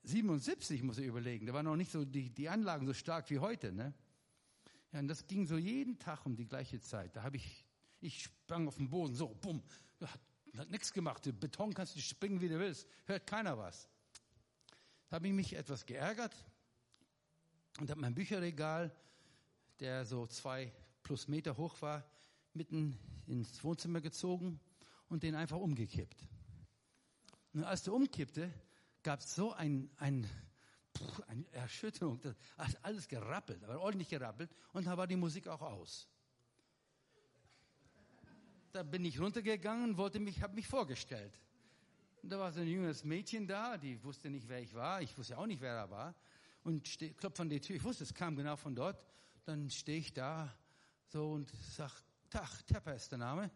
[0.05, 1.47] 77, muss ich überlegen.
[1.47, 3.93] Da waren noch nicht so die, die Anlagen so stark wie heute, ne?
[4.93, 7.15] Ja, und das ging so jeden Tag um die gleiche Zeit.
[7.15, 7.67] Da habe ich,
[8.01, 9.63] ich sprang auf den Boden, so, bumm,
[10.01, 10.21] hat
[10.57, 11.25] hat nichts gemacht.
[11.27, 12.87] Den Beton kannst du springen, wie du willst.
[13.07, 13.89] Hört keiner was.
[15.09, 16.35] Da habe ich mich etwas geärgert
[17.79, 18.95] und habe mein Bücherregal,
[19.81, 22.05] der so zwei plus Meter hoch war,
[22.53, 24.61] mitten ins Wohnzimmer gezogen
[25.09, 26.27] und den einfach umgekippt.
[27.53, 28.53] Und als der umkippte,
[29.03, 30.29] gab es so ein, ein,
[31.27, 36.09] eine Erschütterung, das alles gerappelt, aber ordentlich gerappelt und da war die Musik auch aus
[38.73, 41.33] da bin ich runtergegangen, wollte mich, habe mich vorgestellt.
[42.23, 45.03] Und da war so ein junges Mädchen da, die wusste nicht, wer ich war.
[45.03, 46.15] Ich wusste auch nicht, wer er war.
[46.63, 46.85] Und
[47.17, 47.77] klopft an die Tür.
[47.77, 49.03] Ich wusste, es kam genau von dort.
[49.45, 50.55] Dann stehe ich da
[51.07, 51.93] so und sag,
[52.31, 53.51] Tag, Tepper ist der Name.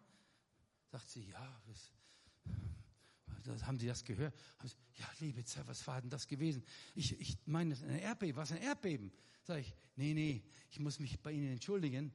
[0.91, 1.93] Sagt sie, ja, was,
[3.67, 4.35] haben Sie das gehört?
[4.97, 6.65] Ja, liebe Zeit, was war denn das gewesen?
[6.95, 9.13] Ich, ich meine, ein Erdbeben, was ein Erdbeben?
[9.43, 12.13] Sag ich, nee, nee, ich muss mich bei Ihnen entschuldigen,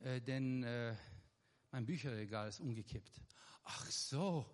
[0.00, 0.94] äh, denn äh,
[1.70, 3.20] mein Bücherregal ist umgekippt.
[3.64, 4.46] Ach so.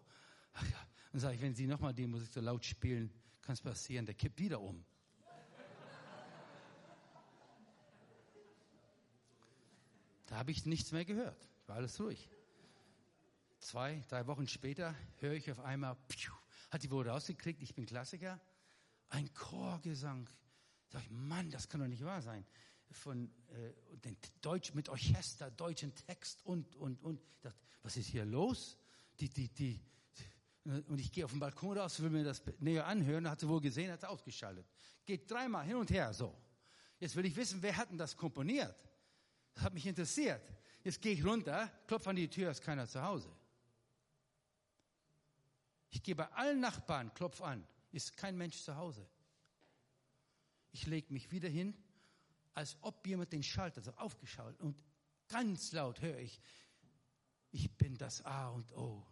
[0.53, 0.88] Ach ja.
[1.11, 4.14] Dann sage ich, wenn Sie nochmal die Musik so laut spielen, kann es passieren, der
[4.14, 4.85] kippt wieder um.
[10.33, 11.47] Da habe ich nichts mehr gehört.
[11.66, 12.31] War alles ruhig.
[13.59, 16.33] Zwei, drei Wochen später höre ich auf einmal, piu,
[16.71, 18.40] hat die wohl rausgekriegt, ich bin Klassiker.
[19.11, 20.31] Ein Chorgesang.
[20.88, 22.47] Sag ich, Mann, das kann doch nicht wahr sein
[22.92, 27.21] von äh, den Deutsch mit Orchester, deutschen Text und und und.
[27.35, 28.79] Ich dachte, was ist hier los?
[29.21, 29.81] Die die die
[30.64, 33.29] und ich gehe auf den Balkon raus, will mir das näher anhören.
[33.29, 34.66] Hat sie wohl gesehen, hat sie ausgeschaltet.
[35.05, 36.35] Geht dreimal hin und her so.
[36.99, 38.75] Jetzt will ich wissen, wer hat denn das komponiert?
[39.55, 40.43] Das hat mich interessiert.
[40.85, 43.31] Jetzt gehe ich runter, klopfe an die Tür, ist keiner zu Hause.
[45.91, 49.07] Ich gehe bei allen Nachbarn, klopf an, ist kein Mensch zu Hause.
[50.73, 51.77] Ich lege mich wieder hin,
[52.55, 54.83] als ob jemand den Schalter so aufgeschaltet und
[55.29, 56.41] ganz laut höre ich,
[57.51, 59.07] ich bin das A und O,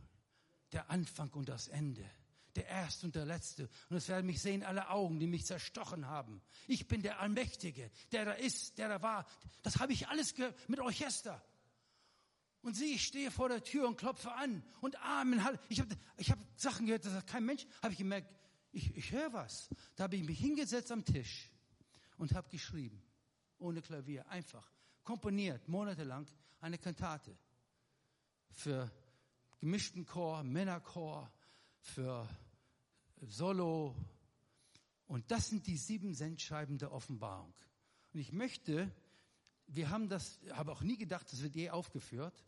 [0.73, 2.11] der Anfang und das Ende,
[2.57, 3.69] der Erste und der Letzte.
[3.89, 6.43] Und es werden mich sehen alle Augen, die mich zerstochen haben.
[6.67, 9.27] Ich bin der Allmächtige, der da ist, der da war.
[9.63, 10.35] Das habe ich alles
[10.69, 11.43] mit Orchester.
[12.63, 15.41] Und sieh, ich stehe vor der Tür und klopfe an und Amen.
[15.69, 17.67] Ich habe ich hab Sachen gehört, das hat kein Mensch.
[17.83, 18.29] Habe ich gemerkt,
[18.73, 19.71] ich, ich höre was.
[19.97, 21.51] Da habe ich mich hingesetzt am Tisch
[22.19, 23.03] und habe geschrieben
[23.61, 24.71] ohne Klavier, einfach
[25.05, 26.27] komponiert, monatelang
[26.61, 27.37] eine Kantate
[28.51, 28.91] für
[29.59, 31.33] gemischten Chor, Männerchor,
[31.81, 32.29] für
[33.21, 33.95] Solo.
[35.07, 37.53] Und das sind die sieben Sendscheiben der Offenbarung.
[38.13, 38.91] Und ich möchte,
[39.67, 42.45] wir haben das, habe auch nie gedacht, das wird je aufgeführt.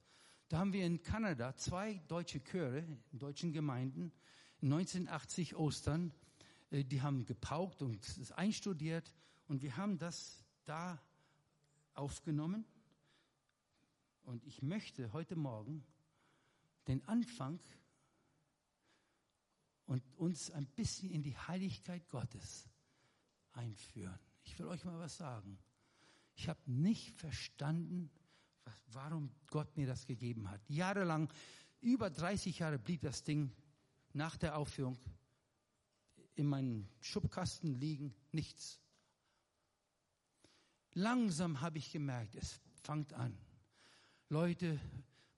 [0.49, 4.13] Da haben wir in Kanada zwei deutsche Chöre in deutschen Gemeinden
[4.63, 6.13] 1980 Ostern,
[6.71, 9.13] äh, die haben gepaukt und es einstudiert
[9.49, 11.03] Und wir haben das da
[11.95, 12.65] aufgenommen.
[14.23, 15.85] Und ich möchte heute Morgen
[16.87, 17.59] den Anfang
[19.93, 22.67] und uns ein bisschen in die Heiligkeit Gottes
[23.53, 24.19] einführen.
[24.43, 25.59] Ich will euch mal was sagen.
[26.35, 28.11] Ich habe nicht verstanden,
[28.65, 30.63] was, warum Gott mir das gegeben hat.
[30.67, 31.31] Jahrelang,
[31.83, 33.53] über 30 Jahre blieb das Ding
[34.15, 34.97] nach der Aufführung
[36.37, 38.81] in meinem Schubkasten liegen, nichts.
[40.95, 43.37] Langsam habe ich gemerkt, es fängt an.
[44.31, 44.81] Leute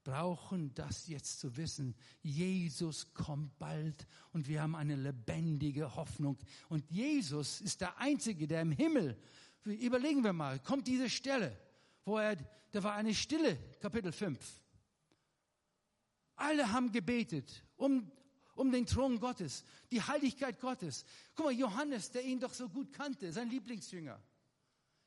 [0.05, 1.95] brauchen das jetzt zu wissen.
[2.23, 6.39] Jesus kommt bald und wir haben eine lebendige Hoffnung.
[6.69, 9.19] Und Jesus ist der Einzige, der im Himmel,
[9.65, 11.59] überlegen wir mal, kommt diese Stelle,
[12.05, 12.37] wo er,
[12.71, 14.39] da war eine Stille, Kapitel 5.
[16.37, 18.11] Alle haben gebetet um,
[18.55, 21.05] um den Thron Gottes, die Heiligkeit Gottes.
[21.35, 24.21] Guck mal, Johannes, der ihn doch so gut kannte, sein Lieblingsjünger.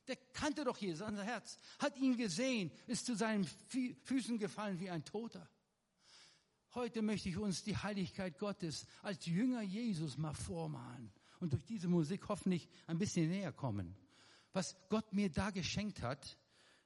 [0.07, 3.45] Der kannte doch Jesus, sein Herz, hat ihn gesehen, ist zu seinen
[4.03, 5.49] Füßen gefallen wie ein Toter.
[6.75, 11.87] Heute möchte ich uns die Heiligkeit Gottes als Jünger Jesus mal vormalen und durch diese
[11.87, 13.95] Musik hoffentlich ein bisschen näher kommen.
[14.53, 16.37] Was Gott mir da geschenkt hat,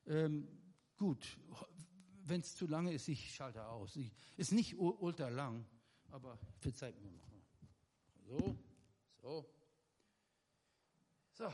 [0.05, 0.47] ähm,
[0.97, 1.37] gut,
[2.23, 3.95] wenn es zu lange ist, ich schalte aus.
[3.95, 5.65] Ich, ist nicht ultra lang,
[6.09, 7.41] aber verzeiht mir noch mal.
[8.27, 8.57] So,
[9.21, 9.45] so.
[11.33, 11.53] So,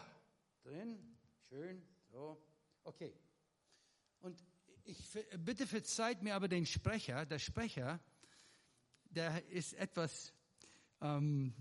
[0.64, 1.17] drin.
[1.50, 1.82] Schön,
[2.12, 2.38] so.
[2.84, 3.16] Okay.
[4.20, 4.38] Und
[4.84, 4.98] ich
[5.38, 7.26] bitte verzeiht mir aber den Sprecher.
[7.26, 8.02] Der Sprecher,
[9.06, 10.34] der ist etwas
[11.00, 11.54] ähm,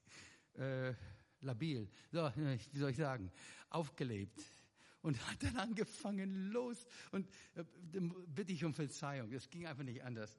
[0.54, 0.94] äh,
[1.40, 3.30] labil, so, wie soll ich sagen,
[3.68, 4.40] aufgelebt.
[5.02, 6.86] Und hat dann angefangen, los.
[7.12, 7.64] Und äh,
[8.28, 9.30] bitte ich um Verzeihung.
[9.32, 10.38] Es ging einfach nicht anders.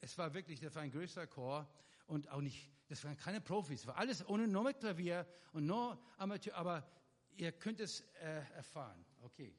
[0.00, 1.68] Es war wirklich, das war ein größer Chor
[2.06, 3.84] und auch nicht, das waren keine Profis.
[3.86, 6.88] War alles ohne nur mit Klavier und nur Amateur, aber
[7.36, 9.04] ihr könnt es äh, erfahren.
[9.22, 9.54] Okay.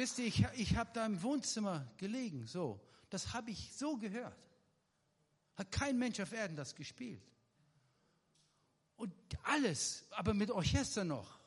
[0.00, 2.80] Wisst ihr, ich, ich habe da im Wohnzimmer gelegen, so.
[3.10, 4.38] Das habe ich so gehört.
[5.56, 7.22] Hat kein Mensch auf Erden das gespielt.
[8.96, 11.38] Und alles, aber mit Orchester noch.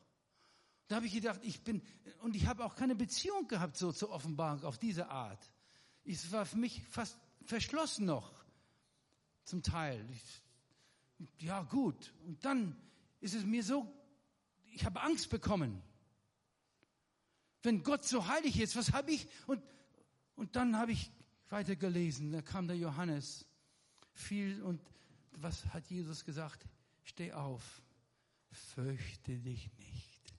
[0.88, 1.82] Da habe ich gedacht, ich bin,
[2.22, 5.52] und ich habe auch keine Beziehung gehabt so zur Offenbarung auf diese Art.
[6.06, 8.46] Es war für mich fast verschlossen noch,
[9.46, 10.06] zum Teil.
[10.12, 12.14] Ich, ja, gut.
[12.28, 12.76] Und dann
[13.20, 13.92] ist es mir so,
[14.74, 15.82] ich habe Angst bekommen.
[17.64, 19.28] Wenn Gott so heilig ist, was habe ich?
[19.48, 19.64] Und,
[20.36, 21.12] und dann habe ich
[21.50, 23.46] weitergelesen, da kam der Johannes
[24.14, 24.82] viel und
[25.32, 26.66] was hat Jesus gesagt?
[27.04, 27.82] Steh auf,
[28.52, 30.34] fürchte dich nicht.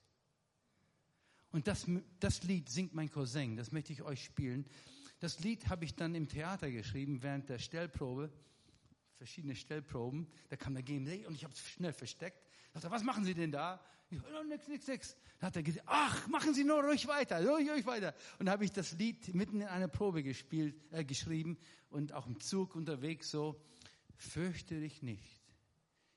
[1.51, 1.85] Und das,
[2.19, 4.65] das Lied singt mein Cousin, das möchte ich euch spielen.
[5.19, 8.31] Das Lied habe ich dann im Theater geschrieben während der Stellprobe,
[9.17, 10.27] verschiedene Stellproben.
[10.49, 12.45] Da kam der GMD und ich habe es schnell versteckt.
[12.67, 13.81] Ich dachte, was machen Sie denn da?
[14.09, 15.15] Ich, oh, nix, nix, nix.
[15.39, 18.13] Dann hat er gesagt, ach, machen Sie nur ruhig weiter, ruhig, ruhig weiter.
[18.39, 21.57] Und habe ich das Lied mitten in einer Probe gespielt, äh, geschrieben
[21.89, 23.59] und auch im Zug unterwegs so,
[24.15, 25.41] fürchte dich nicht.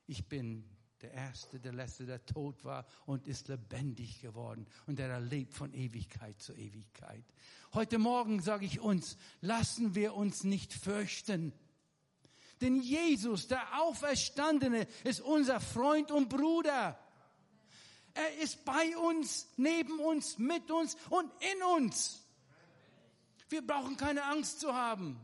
[0.07, 0.65] Ich bin
[1.03, 5.73] der Erste, der Letzte, der tot war und ist lebendig geworden und der erlebt von
[5.73, 7.25] Ewigkeit zu Ewigkeit.
[7.73, 11.53] Heute Morgen sage ich uns, lassen wir uns nicht fürchten.
[12.61, 16.99] Denn Jesus, der Auferstandene, ist unser Freund und Bruder.
[18.15, 22.25] Er ist bei uns, neben uns, mit uns und in uns.
[23.49, 25.19] Wir brauchen keine Angst zu haben,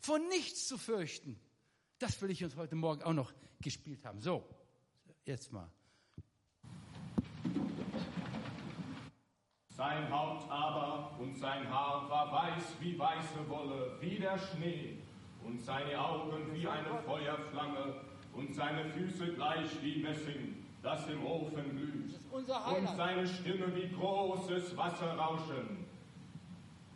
[0.00, 1.40] vor nichts zu fürchten.
[1.98, 4.20] Das will ich uns heute Morgen auch noch gespielt haben.
[4.20, 4.44] So.
[5.24, 5.68] Jetzt mal.
[9.68, 14.98] Sein Haupt aber und sein Haar war weiß wie weiße Wolle, wie der Schnee,
[15.44, 18.00] und seine Augen wie eine Feuerflamme,
[18.32, 22.46] und seine Füße gleich wie Messing, das im Ofen glüht, und
[22.96, 25.84] seine Stimme wie großes Wasserrauschen.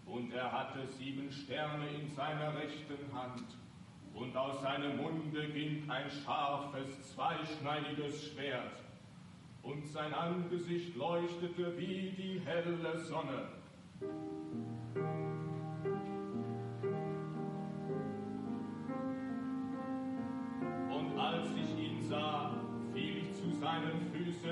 [0.06, 3.44] Und er hatte sieben Sterne in seiner rechten Hand
[4.14, 8.78] und aus seinem Munde ging ein scharfes, zweischneidiges Schwert,
[9.62, 13.48] und sein Angesicht leuchtete wie die helle Sonne.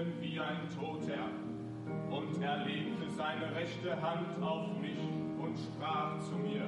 [0.00, 1.28] Füßen wie ein Toter,
[2.10, 4.98] und er legte seine rechte Hand auf mich
[5.38, 6.66] und sprach zu mir,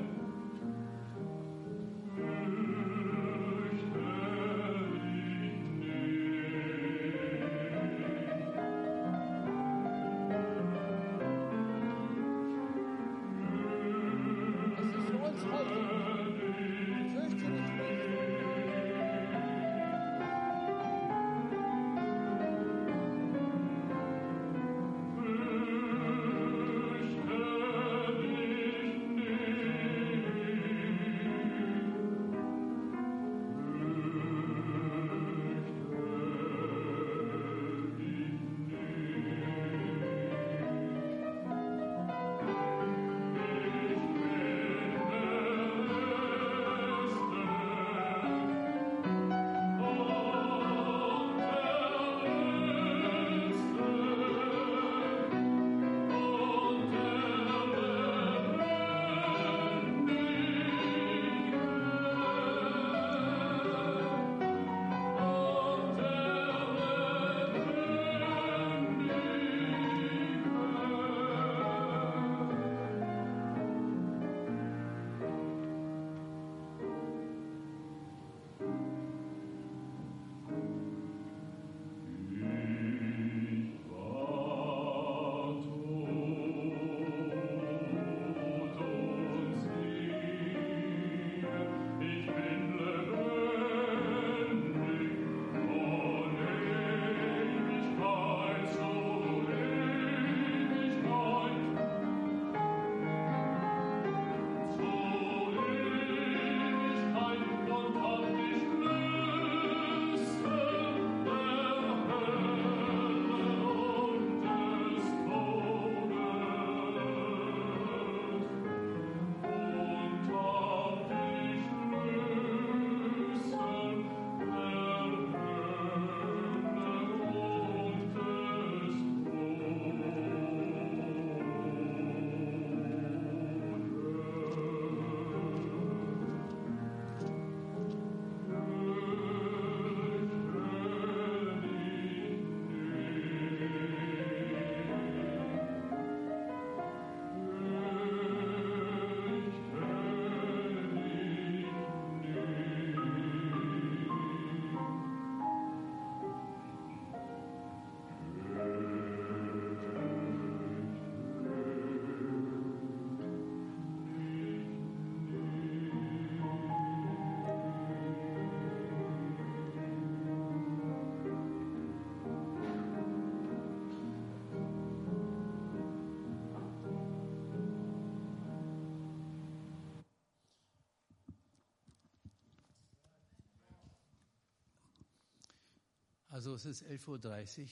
[186.42, 187.68] Also es ist 11.30 Uhr.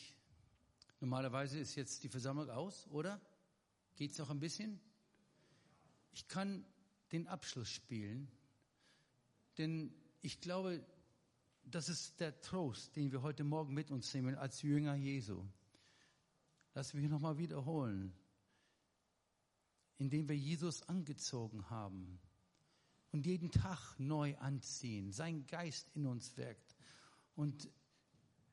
[1.00, 3.20] Normalerweise ist jetzt die Versammlung aus, oder?
[3.96, 4.78] Geht es noch ein bisschen?
[6.12, 6.64] Ich kann
[7.10, 8.30] den Abschluss spielen,
[9.58, 10.86] denn ich glaube,
[11.64, 15.44] das ist der Trost, den wir heute Morgen mit uns nehmen als Jünger Jesu.
[16.72, 18.14] Lass mich nochmal wiederholen.
[19.98, 22.20] Indem wir Jesus angezogen haben
[23.10, 26.76] und jeden Tag neu anziehen, sein Geist in uns wirkt
[27.34, 27.68] und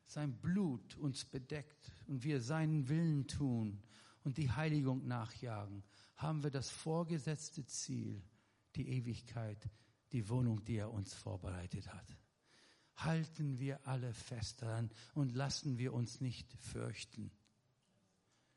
[0.08, 3.84] sein Blut uns bedeckt und wir seinen Willen tun
[4.24, 5.84] und die Heiligung nachjagen,
[6.16, 8.24] haben wir das vorgesetzte Ziel,
[8.76, 9.70] die Ewigkeit,
[10.14, 12.18] die Wohnung, die er uns vorbereitet hat.
[12.95, 17.32] Halten wir alle fest daran und lassen wir uns nicht fürchten.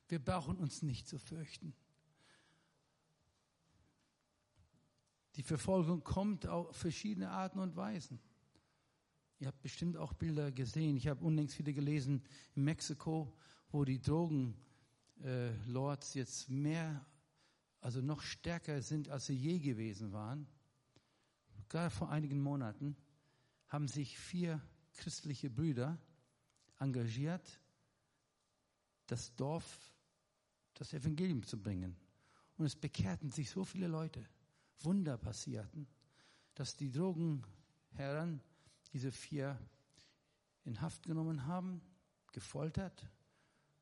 [0.08, 1.74] Wir brauchen uns nicht zu fürchten.
[5.36, 8.20] Die Verfolgung kommt auf verschiedene Arten und Weisen.
[9.40, 10.98] Ihr habt bestimmt auch Bilder gesehen.
[10.98, 12.22] Ich habe unlängst wieder gelesen
[12.54, 13.34] in Mexiko,
[13.70, 17.06] wo die Drogenlords äh, jetzt mehr,
[17.80, 20.46] also noch stärker sind, als sie je gewesen waren.
[21.70, 22.94] Gerade vor einigen Monaten
[23.68, 24.60] haben sich vier
[24.92, 25.98] christliche Brüder
[26.78, 27.62] engagiert,
[29.06, 29.94] das Dorf,
[30.74, 31.96] das Evangelium zu bringen.
[32.58, 34.28] Und es bekehrten sich so viele Leute.
[34.80, 35.86] Wunder passierten,
[36.54, 38.42] dass die Drogenherren
[38.92, 39.58] diese vier
[40.64, 41.80] in Haft genommen haben,
[42.32, 43.08] gefoltert,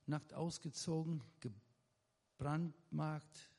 [0.06, 1.22] nackt ausgezogen,
[2.38, 3.50] gebrandmarkt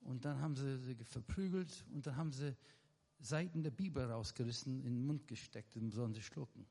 [0.00, 2.56] und dann haben sie sie verprügelt und dann haben sie
[3.20, 6.66] Seiten der Bibel rausgerissen, in den Mund gesteckt und sollen sie schlucken.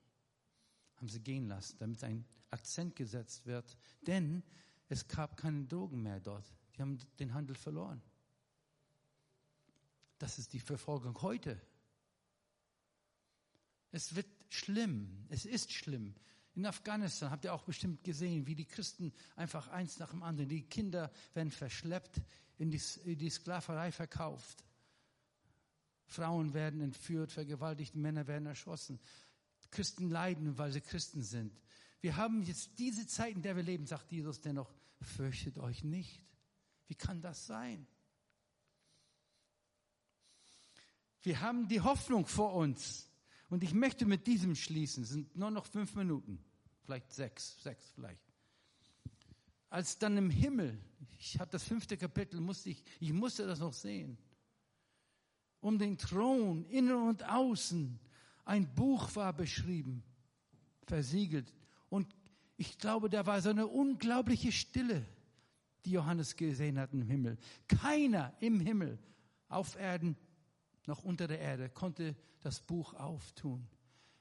[0.95, 3.77] Haben sie gehen lassen, damit ein Akzent gesetzt wird.
[4.01, 4.43] Denn
[4.87, 6.51] es gab keine Drogen mehr dort.
[6.75, 8.01] Die haben den Handel verloren.
[10.17, 11.61] Das ist die Verfolgung heute.
[13.91, 15.25] Es wird schlimm.
[15.29, 16.15] Es ist schlimm.
[16.55, 20.49] In Afghanistan habt ihr auch bestimmt gesehen, wie die Christen einfach eins nach dem anderen,
[20.49, 22.19] die Kinder werden verschleppt,
[22.57, 24.63] in die, in die Sklaverei verkauft.
[26.05, 28.99] Frauen werden entführt, vergewaltigt, Männer werden erschossen.
[29.69, 31.53] Christen leiden, weil sie Christen sind.
[32.01, 36.23] Wir haben jetzt diese Zeit, in der wir leben, sagt Jesus dennoch, fürchtet euch nicht.
[36.87, 37.85] Wie kann das sein?
[41.21, 43.06] Wir haben die Hoffnung vor uns.
[43.49, 45.03] Und ich möchte mit diesem schließen.
[45.03, 46.39] Es sind nur noch fünf Minuten.
[46.83, 48.21] Vielleicht sechs, sechs vielleicht.
[49.69, 50.77] Als dann im Himmel,
[51.19, 54.17] ich habe das fünfte Kapitel, musste ich, ich musste das noch sehen.
[55.59, 57.99] Um den Thron, innen und außen,
[58.45, 60.03] ein Buch war beschrieben,
[60.85, 61.53] versiegelt.
[61.89, 62.15] Und
[62.55, 65.05] ich glaube, da war so eine unglaubliche Stille,
[65.85, 67.37] die Johannes gesehen hat im Himmel.
[67.67, 68.97] Keiner im Himmel,
[69.49, 70.15] auf Erden,
[70.87, 73.67] noch unter der Erde, konnte das Buch auftun.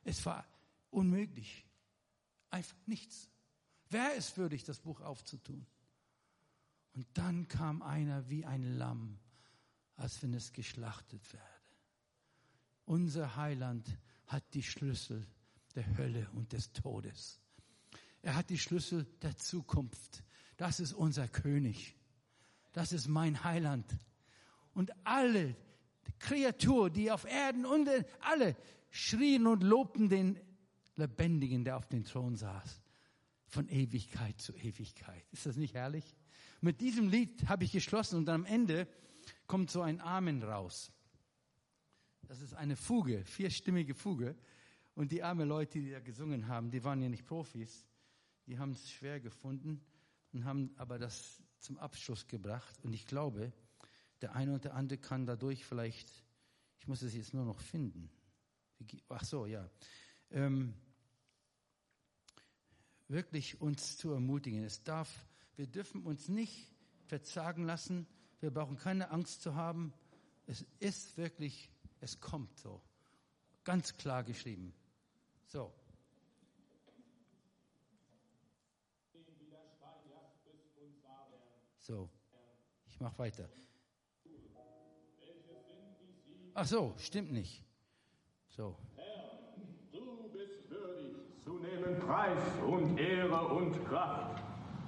[0.05, 0.47] Es war
[0.91, 1.65] unmöglich.
[2.51, 3.29] Einfach nichts.
[3.89, 5.67] Wer ist würdig, das Buch aufzutun?
[6.95, 9.19] Und dann kam einer wie ein Lamm,
[9.97, 11.47] als wenn es geschlachtet werde.
[12.85, 13.87] Unser Heiland
[14.27, 15.27] hat die Schlüssel
[15.75, 17.41] der Hölle und des Todes.
[18.23, 20.25] Er hat die Schlüssel der Zukunft.
[20.57, 21.95] Das ist unser König.
[22.73, 23.87] Das ist mein Heiland.
[24.73, 25.55] Und alle,
[26.19, 27.89] Kreatur, die auf Erden und
[28.21, 28.57] alle
[28.91, 30.39] schrien und lobten den
[30.97, 32.81] Lebendigen, der auf dem Thron saß.
[33.49, 35.25] Von Ewigkeit zu Ewigkeit.
[35.31, 36.17] Ist das nicht herrlich?
[36.61, 38.89] Mit diesem Lied habe ich geschlossen und am Ende
[39.47, 40.91] kommt so ein Amen raus.
[42.23, 44.37] Das ist eine Fuge, vierstimmige Fuge.
[44.95, 47.87] Und die armen Leute, die da gesungen haben, die waren ja nicht Profis.
[48.47, 49.85] Die haben es schwer gefunden
[50.33, 52.75] und haben aber das zum Abschluss gebracht.
[52.83, 53.53] Und ich glaube,
[54.21, 56.09] der eine und der andere kann dadurch vielleicht,
[56.79, 58.11] ich muss es jetzt nur noch finden.
[59.09, 59.69] Ach so, ja.
[60.31, 60.75] Ähm,
[63.09, 64.65] wirklich uns zu ermutigen.
[64.65, 66.73] Es darf, wir dürfen uns nicht
[67.07, 68.07] verzagen lassen.
[68.41, 69.93] Wir brauchen keine Angst zu haben.
[70.47, 72.83] Es ist wirklich, es kommt so.
[73.65, 74.75] Ganz klar geschrieben.
[75.47, 75.73] So.
[81.81, 82.11] So,
[82.89, 83.49] ich mache weiter.
[86.59, 87.63] Ach so, stimmt nicht.
[88.49, 88.75] So.
[88.95, 89.43] Herr,
[89.93, 94.43] du bist würdig zu nehmen Preis und Ehre und Kraft,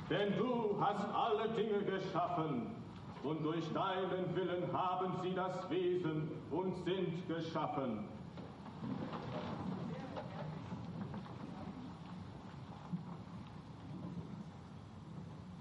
[0.08, 2.74] denn du hast alle Dinge geschaffen
[3.22, 8.08] und durch deinen Willen haben sie das Wesen und sind geschaffen.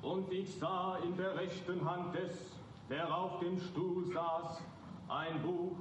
[0.01, 2.53] Und ich sah in der rechten Hand des,
[2.89, 4.61] der auf dem Stuhl saß,
[5.09, 5.75] ein Buch,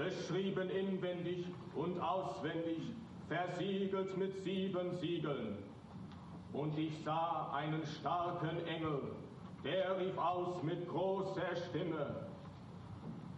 [0.00, 1.44] beschrieben inwendig
[1.74, 2.78] und auswendig
[3.28, 5.58] versiegelt mit sieben Siegeln.
[6.52, 9.02] Und ich sah einen starken Engel,
[9.62, 12.26] der rief aus mit großer Stimme,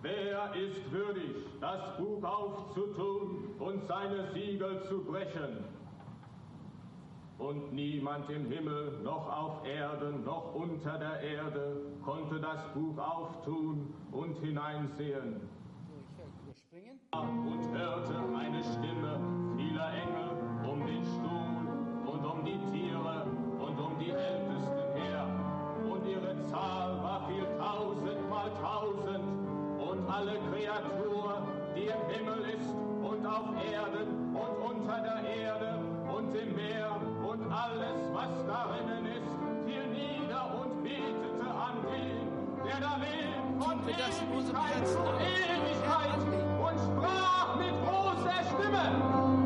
[0.02, 5.64] Wer ist würdig, das Buch aufzutun und seine Siegel zu brechen?
[7.38, 13.94] Und niemand im Himmel, noch auf Erden, noch unter der Erde konnte das Buch auftun
[14.10, 15.40] und hineinsehen.
[17.14, 19.20] Und hörte eine Stimme
[19.54, 20.30] vieler Engel
[20.66, 23.26] um den Stuhl und um die Tiere
[23.60, 25.26] und um die Ältesten her.
[25.84, 29.24] Und ihre Zahl war viel tausend mal tausend
[29.78, 31.42] und alle Kreatur,
[31.76, 32.70] die im Himmel ist
[33.02, 35.78] und auf Erden und unter der Erde
[36.16, 39.36] und im Meer und alles, was darinnen ist,
[39.66, 44.98] fiel nieder und betete an den, der da lebt von Ewigkeit zu.
[44.98, 46.51] Ewigkeit
[46.82, 49.41] sprach mit großer Stimme.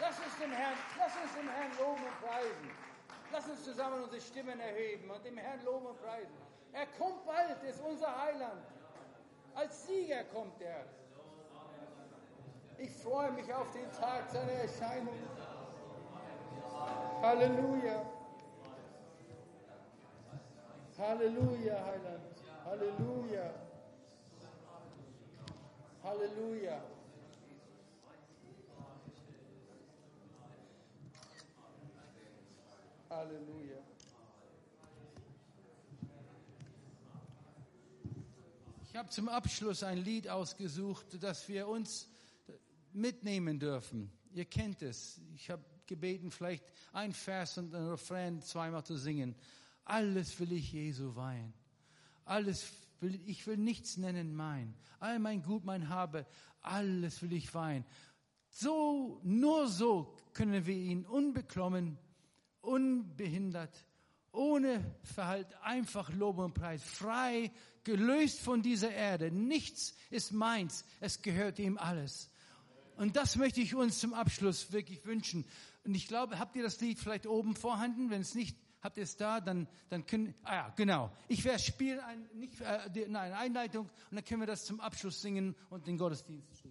[0.00, 2.70] Lass uns dem Herrn loben und preisen.
[3.32, 6.36] Lass uns zusammen unsere Stimmen erheben und dem Herrn loben und preisen.
[6.72, 8.62] Er kommt bald, ist unser Heiland.
[9.54, 10.84] Als Sieger kommt er.
[12.78, 15.18] Ich freue mich auf den Tag seiner Erscheinung.
[17.22, 18.04] Halleluja.
[20.98, 22.42] Halleluja, Heiland.
[22.64, 23.54] Halleluja.
[26.04, 26.80] Halleluja.
[33.16, 33.78] Halleluja.
[38.84, 42.10] Ich habe zum Abschluss ein Lied ausgesucht, das wir uns
[42.92, 44.10] mitnehmen dürfen.
[44.34, 45.18] Ihr kennt es.
[45.34, 46.62] Ich habe gebeten, vielleicht
[46.92, 49.34] ein Vers und ein Refrain zweimal zu singen.
[49.86, 51.54] Alles will ich Jesu weihen.
[52.26, 54.74] Alles will, ich will nichts nennen mein.
[54.98, 56.26] All mein Gut, mein Habe,
[56.60, 57.86] alles will ich weihen.
[58.50, 61.96] So, nur so können wir ihn unbeklommen,
[62.66, 63.86] unbehindert,
[64.32, 67.50] ohne Verhalt, einfach Lob und Preis, frei,
[67.84, 69.30] gelöst von dieser Erde.
[69.30, 72.30] Nichts ist meins, es gehört ihm alles.
[72.96, 75.44] Und das möchte ich uns zum Abschluss wirklich wünschen.
[75.84, 78.10] Und ich glaube, habt ihr das Lied vielleicht oben vorhanden?
[78.10, 78.56] Wenn es nicht
[78.86, 81.12] habt ihr es da, dann, dann können, ah ja, genau.
[81.28, 85.20] Ich werde spielen, ein, nicht, äh, eine Einleitung und dann können wir das zum Abschluss
[85.20, 86.64] singen und den Gottesdienst